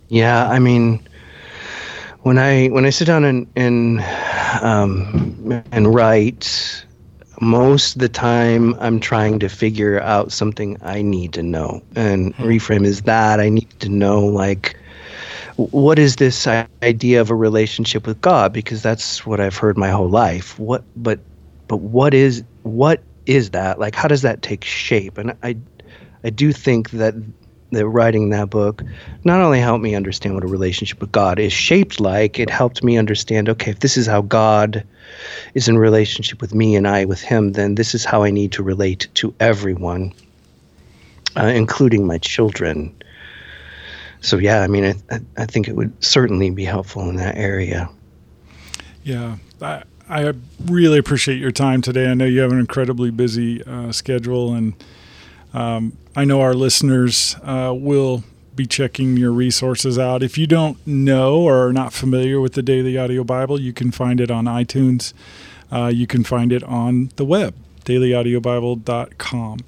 Yeah, 0.09 0.49
I 0.49 0.59
mean, 0.59 1.01
when 2.23 2.39
I 2.39 2.69
when 2.69 2.85
I 2.85 2.91
sit 2.91 3.07
down 3.07 3.25
and 3.25 3.47
and 3.57 4.01
um, 4.63 5.63
and 5.73 5.95
write, 5.95 6.85
most 7.41 7.97
of 7.97 8.01
the 8.01 8.09
time 8.09 8.75
I'm 8.81 9.01
trying 9.01 9.39
to 9.41 9.49
figure 9.49 10.01
out 10.01 10.33
something 10.33 10.77
I 10.83 11.03
need 11.03 11.33
to 11.35 11.43
know, 11.43 11.83
and 11.95 12.35
reframe 12.37 12.85
is 12.85 13.03
that 13.03 13.41
I 13.41 13.49
need 13.49 13.71
to 13.81 13.89
know 13.89 14.25
like 14.25 14.77
what 15.57 15.99
is 15.99 16.17
this 16.17 16.47
idea 16.47 17.21
of 17.21 17.31
a 17.31 17.35
relationship 17.35 17.81
with 18.07 18.21
God? 18.21 18.53
Because 18.53 18.57
that's 18.83 19.03
what 19.07 19.23
I've 19.41 19.57
heard 19.57 19.61
my 19.63 19.73
whole 19.91 20.09
life. 20.09 20.59
What, 20.59 20.85
but, 20.97 21.19
but 21.69 21.79
what 21.79 22.13
is 22.15 22.43
what 22.63 23.03
is 23.27 23.51
that? 23.51 23.79
Like, 23.79 23.95
how 23.95 24.09
does 24.09 24.23
that 24.23 24.43
take 24.43 24.65
shape? 24.65 25.19
And 25.19 25.35
I, 25.43 25.57
I 26.25 26.31
do 26.31 26.53
think 26.53 26.91
that 26.91 27.15
that 27.73 27.87
writing 27.87 28.31
that 28.31 28.51
book 28.51 28.83
not 29.25 29.41
only 29.41 29.61
helped 29.61 29.83
me 29.83 29.95
understand 29.95 30.35
what 30.35 30.45
a 30.45 30.49
relationship 30.49 31.01
with 31.01 31.13
God 31.13 31.39
is 31.39 31.53
shaped 31.53 32.01
like, 32.01 32.39
it 32.39 32.51
helped 32.51 32.83
me 32.83 32.97
understand. 32.97 33.49
Okay, 33.49 33.73
if 33.73 33.81
this 33.81 33.97
is 33.97 34.07
how 34.07 34.23
God 34.23 34.85
is 35.55 35.69
in 35.69 35.79
relationship 35.79 36.41
with 36.41 36.55
me 36.55 36.77
and 36.77 36.87
I 36.87 37.05
with 37.05 37.21
Him, 37.21 37.53
then 37.53 37.75
this 37.75 37.95
is 37.95 38.05
how 38.05 38.23
I 38.23 38.31
need 38.31 38.53
to 38.53 38.63
relate 38.63 39.09
to 39.15 39.35
everyone, 39.41 40.13
uh, 41.37 41.47
including 41.47 42.07
my 42.07 42.19
children 42.19 42.95
so 44.27 44.39
yeah, 44.39 44.63
I 44.63 44.67
mean, 44.67 44.85
I, 45.11 45.21
I, 45.37 45.47
think 45.47 45.69
it 45.69 45.77
would 45.77 45.93
certainly 46.03 46.51
be 46.51 46.65
helpful 46.65 47.09
in 47.09 47.15
that 47.17 47.37
area. 47.37 47.89
Yeah, 49.05 49.37
I, 49.63 49.85
I 50.09 50.33
really 50.65 50.99
appreciate 50.99 51.39
your 51.39 51.53
time 51.53 51.81
today. 51.81 52.11
I 52.11 52.15
know 52.15 52.25
you 52.25 52.41
have 52.41 52.51
an 52.51 52.59
incredibly 52.59 53.11
busy 53.11 53.63
uh, 53.63 53.93
schedule, 53.93 54.53
and 54.53 54.75
um, 55.55 55.97
I 56.15 56.25
know 56.25 56.41
our 56.41 56.55
listeners 56.55 57.37
uh, 57.43 57.75
will 57.77 58.25
be 58.55 58.67
checking 58.67 59.17
your 59.17 59.33
resources 59.33 59.99
out. 59.99 60.23
If 60.23 60.39
you 60.39 60.47
don't 60.47 60.85
know 60.87 61.37
or 61.41 61.69
are 61.69 61.73
not 61.73 61.93
familiar 61.93 62.41
with 62.41 62.55
the 62.55 62.63
Daily 62.63 62.97
Audio 62.97 63.23
Bible, 63.23 63.61
you 63.61 63.73
can 63.73 63.91
find 63.91 64.21
it 64.21 64.31
on 64.31 64.47
iTunes. 64.47 65.13
uh, 65.71 65.91
you 65.93 66.07
can 66.07 66.25
find 66.25 66.53
it 66.53 66.63
on 66.65 67.11
the 67.17 67.25
web, 67.25 67.55
dailyaudiobible.com. 67.85 69.61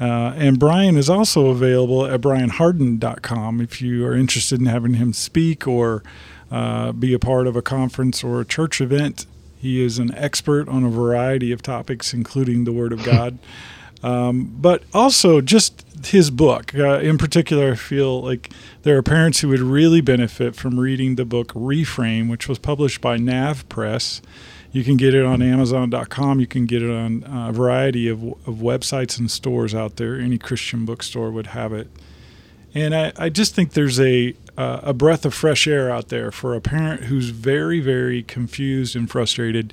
Uh, 0.00 0.04
and 0.36 0.58
Brian 0.58 0.96
is 0.96 1.08
also 1.08 1.46
available 1.46 2.04
at 2.04 2.20
brianhardin.com 2.20 3.60
if 3.60 3.80
you 3.80 4.04
are 4.06 4.14
interested 4.14 4.58
in 4.58 4.66
having 4.66 4.94
him 4.94 5.12
speak 5.12 5.68
or 5.68 6.02
uh, 6.50 6.92
be 6.92 7.14
a 7.14 7.18
part 7.18 7.46
of 7.46 7.56
a 7.56 7.62
conference 7.62 8.24
or 8.24 8.40
a 8.40 8.44
church 8.44 8.80
event. 8.80 9.26
He 9.58 9.82
is 9.82 9.98
an 9.98 10.12
expert 10.14 10.68
on 10.68 10.84
a 10.84 10.90
variety 10.90 11.52
of 11.52 11.62
topics, 11.62 12.12
including 12.12 12.64
the 12.64 12.72
Word 12.72 12.92
of 12.92 13.04
God. 13.04 13.38
Um, 14.04 14.54
but 14.60 14.82
also 14.92 15.40
just 15.40 15.82
his 16.06 16.30
book. 16.30 16.74
Uh, 16.74 16.98
in 16.98 17.16
particular, 17.16 17.72
I 17.72 17.74
feel 17.74 18.20
like 18.20 18.50
there 18.82 18.98
are 18.98 19.02
parents 19.02 19.40
who 19.40 19.48
would 19.48 19.60
really 19.60 20.02
benefit 20.02 20.54
from 20.54 20.78
reading 20.78 21.14
the 21.14 21.24
book 21.24 21.54
Reframe, 21.54 22.28
which 22.28 22.46
was 22.46 22.58
published 22.58 23.00
by 23.00 23.16
Nav 23.16 23.66
Press. 23.70 24.20
You 24.72 24.84
can 24.84 24.98
get 24.98 25.14
it 25.14 25.24
on 25.24 25.40
Amazon.com. 25.40 26.38
You 26.38 26.46
can 26.46 26.66
get 26.66 26.82
it 26.82 26.90
on 26.90 27.24
uh, 27.24 27.48
a 27.48 27.52
variety 27.52 28.06
of, 28.08 28.22
of 28.22 28.56
websites 28.56 29.18
and 29.18 29.30
stores 29.30 29.74
out 29.74 29.96
there. 29.96 30.20
Any 30.20 30.36
Christian 30.36 30.84
bookstore 30.84 31.30
would 31.30 31.46
have 31.48 31.72
it. 31.72 31.88
And 32.74 32.94
I, 32.94 33.12
I 33.16 33.28
just 33.30 33.54
think 33.54 33.72
there's 33.72 33.98
a 34.00 34.34
uh, 34.56 34.80
a 34.82 34.92
breath 34.92 35.24
of 35.24 35.34
fresh 35.34 35.66
air 35.66 35.90
out 35.90 36.08
there 36.08 36.30
for 36.30 36.54
a 36.54 36.60
parent 36.60 37.04
who's 37.04 37.30
very, 37.30 37.80
very 37.80 38.22
confused 38.22 38.94
and 38.94 39.10
frustrated, 39.10 39.72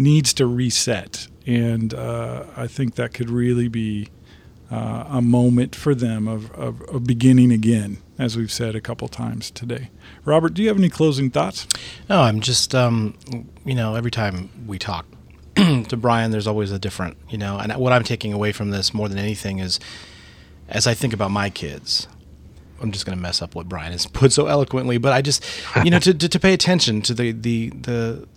needs 0.00 0.32
to 0.34 0.46
reset. 0.46 1.28
And 1.46 1.94
uh, 1.94 2.44
I 2.56 2.66
think 2.66 2.94
that 2.94 3.14
could 3.14 3.30
really 3.30 3.68
be 3.68 4.08
uh, 4.70 5.04
a 5.08 5.20
moment 5.20 5.74
for 5.74 5.94
them 5.94 6.28
of, 6.28 6.50
of, 6.52 6.80
of, 6.82 7.04
beginning 7.04 7.50
again, 7.50 7.98
as 8.18 8.36
we've 8.36 8.52
said 8.52 8.76
a 8.76 8.80
couple 8.80 9.08
times 9.08 9.50
today. 9.50 9.90
Robert, 10.24 10.54
do 10.54 10.62
you 10.62 10.68
have 10.68 10.78
any 10.78 10.88
closing 10.88 11.28
thoughts? 11.28 11.66
No, 12.08 12.22
I'm 12.22 12.40
just, 12.40 12.74
um, 12.74 13.18
you 13.64 13.74
know, 13.74 13.96
every 13.96 14.12
time 14.12 14.48
we 14.66 14.78
talk 14.78 15.06
to 15.56 15.96
Brian, 15.96 16.30
there's 16.30 16.46
always 16.46 16.70
a 16.70 16.78
different, 16.78 17.16
you 17.28 17.38
know, 17.38 17.58
and 17.58 17.74
what 17.76 17.92
I'm 17.92 18.04
taking 18.04 18.32
away 18.32 18.52
from 18.52 18.70
this 18.70 18.94
more 18.94 19.08
than 19.08 19.18
anything 19.18 19.58
is 19.58 19.80
as 20.68 20.86
I 20.86 20.94
think 20.94 21.12
about 21.12 21.32
my 21.32 21.50
kids, 21.50 22.06
I'm 22.80 22.92
just 22.92 23.04
going 23.04 23.18
to 23.18 23.20
mess 23.20 23.42
up 23.42 23.56
what 23.56 23.68
Brian 23.68 23.90
has 23.90 24.06
put 24.06 24.32
so 24.32 24.46
eloquently, 24.46 24.98
but 24.98 25.12
I 25.12 25.20
just, 25.20 25.44
you 25.84 25.90
know, 25.90 25.98
to, 25.98 26.14
to, 26.14 26.28
to, 26.28 26.38
pay 26.38 26.54
attention 26.54 27.02
to 27.02 27.12
the, 27.12 27.32
the, 27.32 27.70
the, 27.70 28.28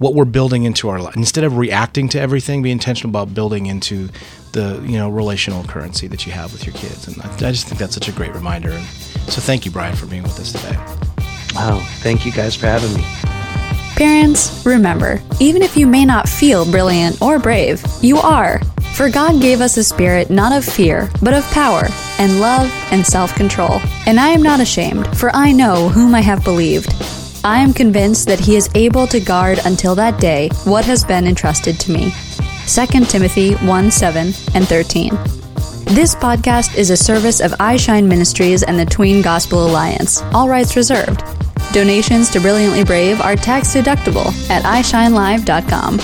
what 0.00 0.14
we're 0.14 0.24
building 0.24 0.64
into 0.64 0.88
our 0.88 0.98
life. 0.98 1.14
Instead 1.14 1.44
of 1.44 1.58
reacting 1.58 2.08
to 2.08 2.18
everything, 2.18 2.62
be 2.62 2.70
intentional 2.70 3.10
about 3.10 3.34
building 3.34 3.66
into 3.66 4.08
the 4.52 4.82
you 4.84 4.96
know 4.98 5.08
relational 5.08 5.62
currency 5.64 6.08
that 6.08 6.26
you 6.26 6.32
have 6.32 6.52
with 6.52 6.66
your 6.66 6.74
kids. 6.74 7.06
And 7.06 7.20
I, 7.22 7.32
I 7.34 7.52
just 7.52 7.68
think 7.68 7.78
that's 7.78 7.94
such 7.94 8.08
a 8.08 8.12
great 8.12 8.34
reminder. 8.34 8.70
And 8.70 8.84
so 9.28 9.40
thank 9.40 9.64
you, 9.64 9.70
Brian, 9.70 9.94
for 9.94 10.06
being 10.06 10.24
with 10.24 10.40
us 10.40 10.52
today. 10.52 10.76
Wow, 11.54 11.80
thank 11.98 12.24
you 12.24 12.32
guys 12.32 12.56
for 12.56 12.66
having 12.66 12.94
me. 12.94 13.04
Parents, 13.94 14.64
remember, 14.64 15.20
even 15.38 15.60
if 15.60 15.76
you 15.76 15.86
may 15.86 16.06
not 16.06 16.26
feel 16.26 16.68
brilliant 16.70 17.20
or 17.20 17.38
brave, 17.38 17.84
you 18.00 18.16
are. 18.16 18.58
For 18.94 19.10
God 19.10 19.42
gave 19.42 19.60
us 19.60 19.76
a 19.76 19.84
spirit 19.84 20.30
not 20.30 20.52
of 20.52 20.64
fear, 20.64 21.10
but 21.22 21.34
of 21.34 21.44
power, 21.50 21.82
and 22.18 22.40
love, 22.40 22.70
and 22.90 23.06
self 23.06 23.34
control. 23.34 23.80
And 24.06 24.18
I 24.18 24.30
am 24.30 24.42
not 24.42 24.60
ashamed, 24.60 25.14
for 25.16 25.30
I 25.34 25.52
know 25.52 25.90
whom 25.90 26.14
I 26.14 26.20
have 26.22 26.42
believed 26.42 26.90
I 27.42 27.60
am 27.60 27.72
convinced 27.72 28.28
that 28.28 28.38
he 28.38 28.54
is 28.54 28.68
able 28.74 29.06
to 29.06 29.18
guard 29.18 29.60
until 29.64 29.94
that 29.94 30.20
day 30.20 30.50
what 30.64 30.84
has 30.84 31.04
been 31.04 31.26
entrusted 31.26 31.80
to 31.80 31.92
me. 31.92 32.12
2 32.66 33.04
Timothy 33.06 33.54
1 33.54 33.90
7 33.90 34.26
and 34.54 34.68
13. 34.68 35.10
This 35.94 36.14
podcast 36.14 36.76
is 36.76 36.90
a 36.90 36.96
service 36.96 37.40
of 37.40 37.52
iShine 37.52 38.06
Ministries 38.06 38.62
and 38.62 38.78
the 38.78 38.84
Tween 38.84 39.22
Gospel 39.22 39.66
Alliance, 39.66 40.22
all 40.34 40.48
rights 40.48 40.76
reserved. 40.76 41.24
Donations 41.72 42.28
to 42.30 42.40
Brilliantly 42.40 42.84
Brave 42.84 43.20
are 43.20 43.36
tax 43.36 43.74
deductible 43.74 44.28
at 44.50 44.62
iShineLive.com. 44.64 45.98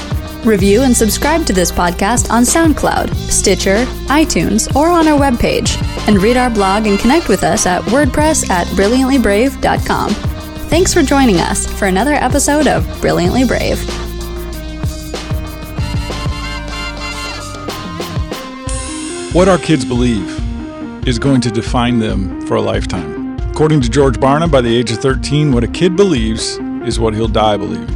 Review 0.49 0.83
and 0.83 0.97
subscribe 0.97 1.45
to 1.47 1.53
this 1.53 1.71
podcast 1.71 2.31
on 2.31 2.45
SoundCloud, 2.45 3.15
Stitcher, 3.15 3.85
iTunes, 4.07 4.75
or 4.75 4.89
on 4.89 5.07
our 5.09 5.19
webpage. 5.19 5.77
And 6.09 6.23
read 6.23 6.37
our 6.37 6.51
blog 6.51 6.87
and 6.87 6.99
connect 6.99 7.29
with 7.29 7.43
us 7.43 7.67
at 7.67 7.83
WordPress 7.85 8.49
at 8.49 8.67
BrilliantlyBrave.com. 8.69 10.36
Thanks 10.69 10.93
for 10.93 11.03
joining 11.03 11.37
us 11.37 11.65
for 11.79 11.87
another 11.87 12.15
episode 12.15 12.67
of 12.67 12.85
Brilliantly 13.01 13.45
Brave. 13.45 13.79
What 19.33 19.49
our 19.49 19.59
kids 19.59 19.85
believe 19.85 20.29
is 21.07 21.21
going 21.21 21.41
to 21.43 21.51
define 21.51 22.01
them 22.01 22.45
for 22.49 22.57
a 22.57 22.61
lifetime. 22.61 23.39
According 23.51 23.81
to 23.83 23.89
George 23.89 24.17
Barna, 24.17 24.51
by 24.51 24.61
the 24.61 24.77
age 24.77 24.91
of 24.91 24.99
13, 24.99 25.53
what 25.53 25.63
a 25.63 25.69
kid 25.69 25.95
believes 25.95 26.59
is 26.85 26.99
what 26.99 27.15
he'll 27.15 27.29
die 27.29 27.57
believing. 27.57 27.96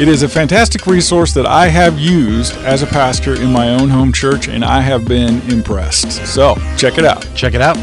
It 0.00 0.08
is 0.08 0.22
a 0.22 0.28
fantastic 0.28 0.86
resource 0.86 1.32
that 1.34 1.46
I 1.46 1.68
have 1.68 1.98
used 1.98 2.56
as 2.58 2.82
a 2.82 2.86
pastor 2.86 3.34
in 3.40 3.52
my 3.52 3.70
own 3.70 3.88
home 3.88 4.12
church 4.12 4.48
and 4.48 4.64
I 4.64 4.80
have 4.80 5.06
been 5.06 5.40
impressed. 5.50 6.26
So 6.26 6.56
check 6.76 6.98
it 6.98 7.04
out. 7.04 7.26
Check 7.34 7.54
it 7.54 7.60
out. 7.60 7.76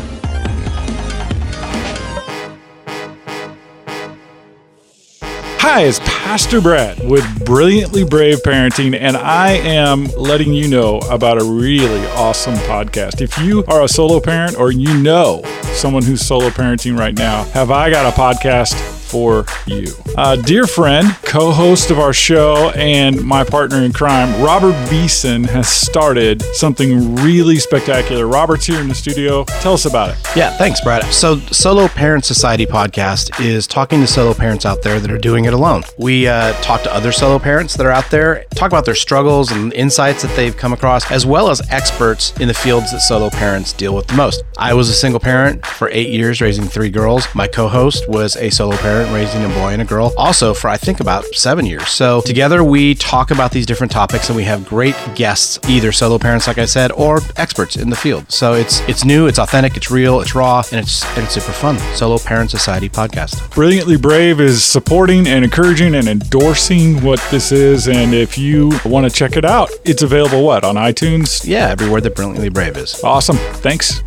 Hi, 5.63 5.83
it's 5.83 5.99
Pastor 5.99 6.59
Brad 6.59 6.99
with 7.09 7.45
Brilliantly 7.45 8.03
Brave 8.03 8.39
Parenting, 8.39 8.93
and 8.99 9.15
I 9.15 9.51
am 9.51 10.05
letting 10.17 10.53
you 10.53 10.67
know 10.67 10.97
about 11.09 11.41
a 11.41 11.45
really 11.45 12.05
awesome 12.07 12.55
podcast. 12.55 13.21
If 13.21 13.37
you 13.37 13.63
are 13.69 13.83
a 13.83 13.87
solo 13.87 14.19
parent 14.19 14.57
or 14.57 14.73
you 14.73 15.01
know 15.01 15.43
someone 15.71 16.03
who's 16.03 16.25
solo 16.25 16.49
parenting 16.49 16.99
right 16.99 17.15
now, 17.15 17.45
have 17.51 17.71
I 17.71 17.89
got 17.89 18.11
a 18.11 18.17
podcast 18.19 18.73
for 19.12 19.45
you. 19.67 19.88
Uh, 20.17 20.38
dear 20.38 20.65
friend, 20.65 21.15
co 21.24 21.52
host 21.52 21.91
of 21.91 22.00
our 22.00 22.13
show, 22.13 22.71
and 22.76 23.21
my 23.21 23.43
partner 23.43 23.84
in 23.84 23.91
crime, 23.91 24.41
Robert 24.41 24.74
Beeson, 24.89 25.43
has 25.43 25.67
started 25.67 26.41
something 26.54 27.15
really 27.17 27.58
spectacular. 27.58 28.26
Robert's 28.26 28.65
here 28.65 28.80
in 28.80 28.88
the 28.88 28.95
studio. 28.95 29.43
Tell 29.60 29.74
us 29.74 29.86
about 29.86 30.12
it. 30.12 30.17
Yeah, 30.36 30.56
thanks, 30.58 30.80
Brad. 30.82 31.04
So, 31.13 31.39
Solo 31.52 31.89
Parent 31.89 32.24
Society 32.24 32.65
podcast 32.65 33.43
is 33.43 33.67
talking 33.67 34.00
to 34.00 34.08
solo 34.08 34.34
parents 34.34 34.65
out 34.65 34.82
there 34.82 35.00
that 35.00 35.12
are 35.12 35.17
doing 35.17 35.45
it 35.45 35.54
alone. 35.54 35.84
We 35.97 36.28
uh, 36.28 36.54
talk 36.62 36.84
to 36.84 36.93
other 36.93 37.12
solo 37.12 37.38
parents 37.38 37.76
that 37.76 37.86
are 37.86 37.91
out 37.91 38.10
there, 38.10 38.45
talk 38.56 38.71
about 38.71 38.86
their 38.86 38.95
struggles 38.95 39.52
and 39.52 39.74
insights 39.74 40.21
that 40.21 40.34
they've 40.36 40.56
come 40.56 40.71
across, 40.71 41.10
as 41.12 41.26
well 41.26 41.50
as 41.50 41.62
experts 41.69 42.34
in 42.39 42.47
the 42.47 42.54
fields 42.54 42.91
that 42.91 43.02
solo 43.02 43.30
parents 43.30 43.74
deal 43.74 43.95
with 43.95 44.08
the 44.08 44.13
most. 44.13 44.43
I 44.58 44.74
was 44.74 44.89
a 44.89 44.93
single 44.93 45.19
parent 45.19 45.65
for 45.65 45.89
eight 45.89 46.10
years, 46.10 46.39
raising 46.41 46.65
three 46.65 46.89
girls. 46.89 47.28
My 47.36 47.47
co 47.47 47.67
host 47.67 48.08
was 48.08 48.36
a 48.38 48.50
solo 48.50 48.78
parent, 49.01 49.15
raising 49.15 49.43
a 49.43 49.49
boy 49.55 49.73
and 49.73 49.81
a 49.81 49.85
girl, 49.85 50.13
also 50.17 50.53
for 50.53 50.67
I 50.67 50.77
think 50.77 50.99
about 50.99 51.25
seven 51.33 51.65
years. 51.65 51.87
So, 51.87 52.21
together 52.21 52.63
we 52.63 52.95
talk 52.95 53.31
about 53.31 53.51
these 53.51 53.65
different 53.65 53.91
topics 53.91 54.29
and 54.29 54.35
we 54.35 54.43
have 54.43 54.67
great 54.67 54.95
guests, 55.15 55.59
either 55.69 55.91
solo 55.91 56.17
parents, 56.17 56.47
like 56.47 56.57
I 56.57 56.65
said, 56.65 56.91
or 56.91 57.19
experts 57.37 57.75
in 57.75 57.89
the 57.89 57.95
field. 57.95 58.31
So, 58.31 58.53
it's 58.53 58.81
it's 58.81 59.03
new, 59.03 59.27
it's 59.27 59.39
authentic, 59.39 59.77
it's 59.77 59.89
real, 59.91 60.21
it's 60.21 60.35
raw, 60.35 60.63
and 60.71 60.81
it's, 60.81 61.05
and 61.15 61.23
it's 61.23 61.33
super 61.33 61.51
fun. 61.51 61.77
Solo 61.95 62.17
Parent 62.17 62.51
Society 62.51 62.89
podcast. 62.89 63.53
Brilliantly 63.53 63.97
Brave 63.97 64.39
is 64.39 64.63
supporting 64.63 65.27
and 65.27 65.43
encouraging 65.43 65.95
and 65.95 66.07
endorsing 66.07 67.01
what 67.01 67.23
this 67.31 67.51
is. 67.51 67.87
And 67.87 68.13
if 68.13 68.37
you 68.37 68.71
want 68.85 69.09
to 69.09 69.11
check 69.11 69.35
it 69.37 69.45
out, 69.45 69.69
it's 69.83 70.03
available 70.03 70.43
what 70.43 70.63
on 70.63 70.75
iTunes? 70.75 71.45
Yeah, 71.45 71.69
everywhere 71.69 72.01
that 72.01 72.15
Brilliantly 72.15 72.49
Brave 72.49 72.77
is. 72.77 73.01
Awesome. 73.03 73.37
Thanks. 73.37 74.03